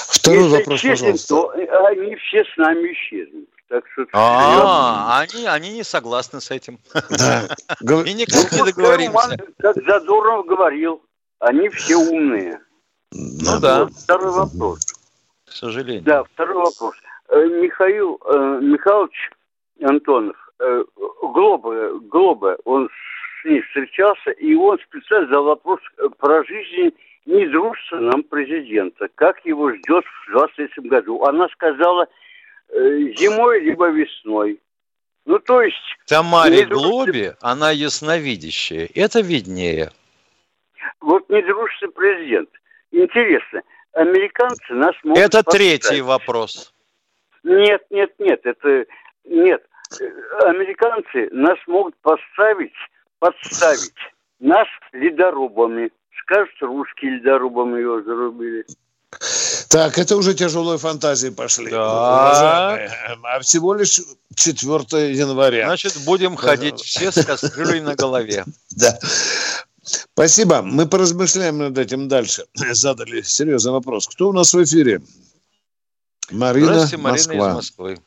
Второй 0.10 0.44
если 0.44 0.58
вопрос, 0.58 0.80
исчезнет, 0.80 1.00
пожалуйста. 1.00 1.28
То 1.28 1.86
они 1.86 2.16
все 2.16 2.44
с 2.44 2.58
нами 2.58 2.92
исчезнут. 2.92 3.48
Так 3.70 3.84
что 3.92 4.06
а, 4.14 5.20
они, 5.20 5.46
они 5.46 5.74
не 5.74 5.84
согласны 5.84 6.40
с 6.40 6.52
этим. 6.52 6.80
Да. 7.10 7.48
И 8.06 8.14
никак 8.14 8.52
не 8.54 8.64
договоримся. 8.64 9.38
Как 9.60 9.76
Задорнов 9.86 10.46
говорил, 10.46 11.02
они 11.40 11.68
все 11.70 11.98
умные. 11.98 12.62
Ну 13.12 13.60
да. 13.60 13.88
Второй 13.88 14.32
вопрос. 14.32 14.80
К 15.46 15.52
сожалению. 15.52 16.04
Да, 16.04 16.24
второй 16.24 16.56
вопрос. 16.56 16.96
Э, 17.30 17.46
Михаил 17.46 18.20
э, 18.26 18.60
Михайлович 18.62 19.32
Антонов, 19.82 20.36
э, 20.60 20.84
Глоба, 21.22 22.00
Глоба, 22.00 22.58
он 22.64 22.90
с 23.42 23.46
ней 23.46 23.62
встречался, 23.62 24.32
и 24.32 24.56
он 24.56 24.78
специально 24.80 25.28
задал 25.28 25.46
вопрос 25.46 25.80
про 26.20 26.44
жизнь 26.46 26.96
недружественного 27.26 28.22
президента. 28.24 29.10
Как 29.16 29.46
его 29.46 29.72
ждет 29.74 30.06
в 30.06 30.32
23 30.32 30.90
году? 30.90 31.24
Она 31.24 31.48
сказала, 31.50 32.08
зимой 32.70 33.62
либо 33.62 33.90
весной. 33.90 34.60
Ну, 35.26 35.40
то 35.40 35.62
есть... 35.62 35.76
Тамаре 36.08 36.66
Глобе, 36.66 37.36
она 37.42 37.72
ясновидящая. 37.72 38.90
Это 38.96 39.20
виднее. 39.20 39.92
Вот 41.02 41.30
недружественный 41.30 41.92
президент. 41.92 42.50
Интересно, 42.92 43.62
американцы 43.94 44.74
нас 44.74 44.96
могут... 45.04 45.22
Это 45.22 45.44
поставить. 45.44 45.82
третий 45.82 46.02
вопрос. 46.02 46.74
Нет, 47.44 47.84
нет, 47.90 48.14
нет, 48.20 48.42
это... 48.46 48.86
Нет. 49.26 49.64
Американцы 50.44 51.30
нас 51.32 51.58
могут 51.68 51.96
поставить, 51.98 52.74
подставить. 53.20 53.94
Нас 54.40 54.68
ледорубами. 54.94 55.92
Скажут, 56.22 56.56
русские 56.62 57.18
ледорубами 57.18 57.82
его 57.82 58.02
зарубили. 58.02 58.66
Так, 59.70 59.98
это 59.98 60.16
уже 60.16 60.34
тяжелые 60.34 60.78
фантазии 60.78 61.30
пошли. 61.30 61.72
Да. 61.72 62.80
А 63.24 63.40
всего 63.42 63.74
лишь 63.74 64.00
4 64.36 65.14
января. 65.14 65.66
Значит, 65.68 65.94
будем 66.06 66.36
ходить 66.36 66.80
все 66.80 67.12
с 67.12 67.26
кастрюлей 67.26 67.82
на 67.82 67.96
голове. 67.96 68.46
Да. 68.78 69.00
Спасибо. 69.82 70.62
Мы 70.62 70.86
поразмышляем 70.88 71.58
над 71.58 71.78
этим 71.78 72.08
дальше. 72.08 72.46
Задали 72.54 73.22
серьезный 73.22 73.72
вопрос. 73.72 74.08
Кто 74.08 74.30
у 74.30 74.34
нас 74.34 74.54
в 74.54 74.64
эфире? 74.64 75.02
Марина, 76.32 76.74
Здравствуйте, 76.74 76.98
Марина 76.98 77.12
Москва. 77.12 77.50
из 77.50 77.56
Москвы. 77.56 77.98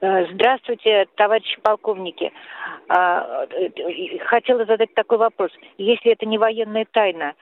Э, 0.00 0.32
здравствуйте, 0.32 1.06
товарищи 1.16 1.60
полковники. 1.60 2.32
А, 2.88 3.46
э, 3.50 4.18
хотела 4.26 4.64
задать 4.64 4.94
такой 4.94 5.18
вопрос. 5.18 5.50
Если 5.76 6.12
это 6.12 6.24
не 6.24 6.38
военная 6.38 6.86
тайна, 6.90 7.34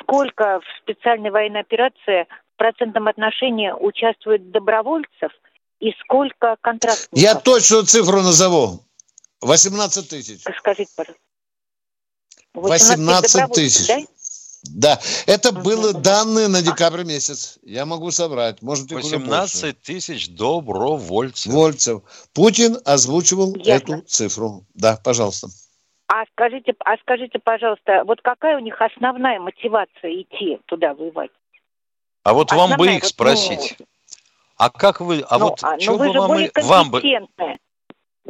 сколько 0.00 0.60
в 0.60 0.82
специальной 0.82 1.30
военной 1.30 1.60
операции 1.60 2.26
в 2.54 2.58
процентном 2.58 3.08
отношении 3.08 3.70
участвует 3.72 4.50
добровольцев 4.50 5.32
и 5.80 5.92
сколько 6.04 6.56
контрактников? 6.60 7.18
Я 7.18 7.34
точную 7.34 7.84
цифру 7.84 8.22
назову. 8.22 8.80
18 9.40 10.08
тысяч. 10.08 10.42
Скажите, 10.58 10.90
пожалуйста. 10.96 11.22
18 12.54 13.52
тысяч. 13.52 13.86
Да? 13.86 13.98
Да, 14.64 15.00
это 15.26 15.52
были 15.52 15.92
данные 15.92 16.48
на 16.48 16.62
декабрь 16.62 17.04
месяц. 17.04 17.58
Я 17.62 17.86
могу 17.86 18.10
собрать. 18.10 18.60
Может, 18.60 18.90
18 18.90 19.80
тысяч 19.80 20.28
добровольцев. 20.30 21.52
Вольцев. 21.52 22.02
Путин 22.32 22.78
озвучивал 22.84 23.54
Ясно. 23.56 23.94
эту 23.94 24.06
цифру. 24.06 24.66
Да, 24.74 24.96
пожалуйста. 25.02 25.48
А 26.18 26.24
скажите, 26.32 26.74
а 26.80 26.96
скажите, 26.96 27.38
пожалуйста, 27.38 28.02
вот 28.04 28.20
какая 28.22 28.56
у 28.56 28.58
них 28.58 28.80
основная 28.80 29.38
мотивация 29.38 30.12
идти 30.20 30.58
туда 30.66 30.92
воевать? 30.92 31.30
А 32.24 32.34
вот 32.34 32.50
основная, 32.50 32.76
вам 32.76 32.78
бы 32.78 32.92
их 32.92 33.02
вот, 33.02 33.08
спросить. 33.08 33.76
Ну, 33.78 33.86
а 34.56 34.70
как 34.70 35.00
вы, 35.00 35.24
а 35.28 35.38
ну, 35.38 35.50
вот 35.50 35.62
а, 35.62 35.78
что 35.78 35.92
ну, 35.92 35.98
бы 35.98 36.18
вам, 36.18 36.38
вам 36.64 36.90
бы... 36.90 37.02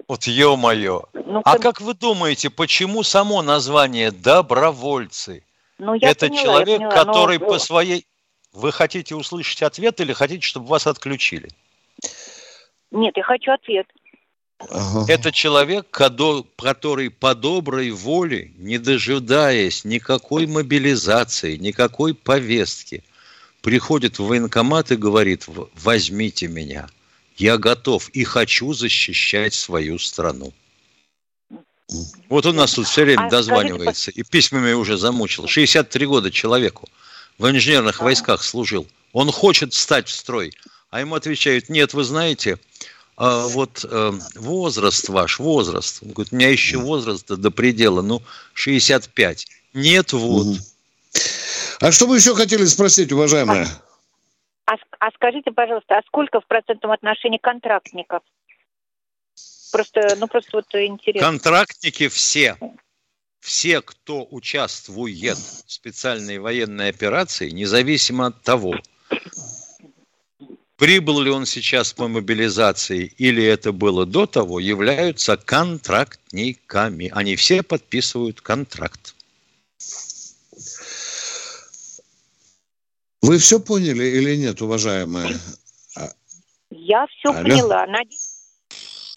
Вот 0.07 0.25
ё-моё. 0.25 1.05
Ну, 1.15 1.41
а 1.47 1.59
как 1.59 1.81
вы 1.81 1.95
думаете, 1.95 2.51
почему 2.51 3.03
само 3.05 3.41
название 3.41 4.11
«добровольцы»? 4.11 5.43
Ну, 5.79 5.95
я 5.95 6.11
Это 6.11 6.27
поняла, 6.29 6.43
человек, 6.43 6.79
поняла, 6.79 6.91
который 6.93 7.39
но... 7.39 7.47
по 7.47 7.59
своей... 7.59 8.07
Вы 8.53 8.71
хотите 8.71 9.15
услышать 9.15 9.63
ответ 9.63 9.99
или 10.03 10.13
хотите, 10.13 10.47
чтобы 10.47 10.67
вас 10.67 10.87
отключили? 10.87 11.49
Нет, 12.91 13.17
я 13.17 13.23
хочу 13.23 13.51
ответ. 13.51 13.87
Это 15.07 15.31
человек, 15.31 15.87
который 15.91 17.11
по 17.11 17.35
доброй 17.35 17.91
воле, 17.91 18.53
не 18.57 18.79
дожидаясь 18.79 19.85
никакой 19.85 20.47
мобилизации, 20.47 21.57
никакой 21.57 22.15
повестки, 22.15 23.05
приходит 23.61 24.19
в 24.19 24.25
военкомат 24.25 24.91
и 24.91 24.97
говорит, 24.97 25.47
возьмите 25.75 26.49
меня, 26.49 26.89
я 27.37 27.57
готов 27.57 28.09
и 28.11 28.25
хочу 28.25 28.73
защищать 28.73 29.55
свою 29.55 29.99
страну. 29.99 30.53
Вот 32.29 32.45
у 32.45 32.53
нас 32.53 32.75
тут 32.75 32.87
все 32.87 33.05
время 33.05 33.27
а 33.27 33.31
дозванивается, 33.31 34.11
скажите, 34.11 34.21
и 34.21 34.25
письмами 34.25 34.73
уже 34.73 34.99
замучил. 34.99 35.47
63 35.47 36.07
года 36.07 36.31
человеку 36.31 36.89
в 37.39 37.49
инженерных 37.49 38.01
войсках 38.01 38.43
служил. 38.43 38.87
Он 39.13 39.31
хочет 39.33 39.73
встать 39.73 40.09
в 40.09 40.15
строй, 40.15 40.53
А 40.91 41.01
ему 41.01 41.15
отвечают, 41.15 41.69
нет, 41.69 41.95
вы 41.95 42.05
знаете, 42.05 42.59
а 43.21 43.49
вот 43.49 43.85
э, 43.85 44.13
возраст 44.37 45.09
ваш, 45.09 45.41
возраст. 45.41 45.99
Он 46.03 46.13
говорит, 46.13 46.33
у 46.33 46.37
меня 46.37 46.51
еще 46.51 46.79
возраст 46.79 47.27
до 47.27 47.51
предела, 47.51 48.01
ну, 48.01 48.23
65. 48.55 49.47
Нет, 49.75 50.13
вот. 50.13 50.47
Угу. 50.47 50.57
А 51.81 51.91
что 51.91 52.07
вы 52.07 52.19
еще 52.19 52.37
хотели 52.37 52.65
спросить, 52.65 53.11
уважаемая? 53.11 53.67
А, 54.67 54.75
а 55.01 55.11
скажите, 55.17 55.51
пожалуйста, 55.51 55.99
а 55.99 56.03
сколько 56.07 56.41
в 56.41 56.47
процентном 56.47 56.93
отношении 56.93 57.39
контрактников? 57.39 58.23
Просто, 59.73 60.17
ну 60.19 60.29
просто 60.29 60.51
вот 60.53 60.67
интересно. 60.75 61.29
Контрактники 61.29 62.07
все. 62.07 62.57
Все, 63.41 63.81
кто 63.81 64.29
участвует 64.31 65.39
в 65.39 65.65
специальной 65.67 66.39
военной 66.39 66.89
операции, 66.89 67.51
независимо 67.51 68.27
от 68.27 68.43
того, 68.43 68.77
прибыл 70.79 71.21
ли 71.21 71.31
он 71.31 71.45
сейчас 71.45 71.93
по 71.93 72.09
мобилизации 72.09 73.13
или 73.19 73.45
это 73.45 73.73
было 73.73 74.07
до 74.07 74.27
того, 74.27 74.61
являются 74.61 75.37
контрактниками. 75.37 77.11
Они 77.13 77.37
все 77.37 77.63
подписывают 77.63 78.41
контракт. 78.41 79.15
Вы 83.21 83.39
все 83.39 83.61
поняли 83.61 84.05
или 84.05 84.37
нет, 84.37 84.63
уважаемая? 84.63 85.37
Я 86.71 87.07
все 87.09 87.31
Алло. 87.31 87.43
поняла. 87.43 87.87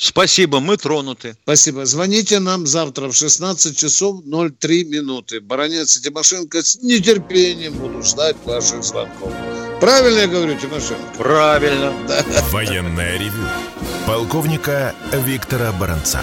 Спасибо, 0.01 0.59
мы 0.59 0.77
тронуты. 0.77 1.35
Спасибо. 1.43 1.85
Звоните 1.85 2.39
нам 2.39 2.65
завтра 2.65 3.07
в 3.07 3.15
16 3.15 3.77
часов 3.77 4.23
03 4.25 4.85
минуты. 4.85 5.39
Баронец 5.39 5.95
и 5.95 6.01
Тимошенко 6.01 6.63
с 6.63 6.81
нетерпением 6.81 7.73
буду 7.73 8.01
ждать 8.01 8.35
ваших 8.43 8.83
звонков. 8.83 9.31
Правильно 9.79 10.21
я 10.21 10.27
говорю, 10.27 10.55
Тимошенко? 10.55 11.17
Правильно. 11.19 11.93
Да. 12.07 12.25
Военная 12.49 13.19
ревю. 13.19 13.47
Полковника 14.07 14.95
Виктора 15.13 15.71
Баранца. 15.71 16.21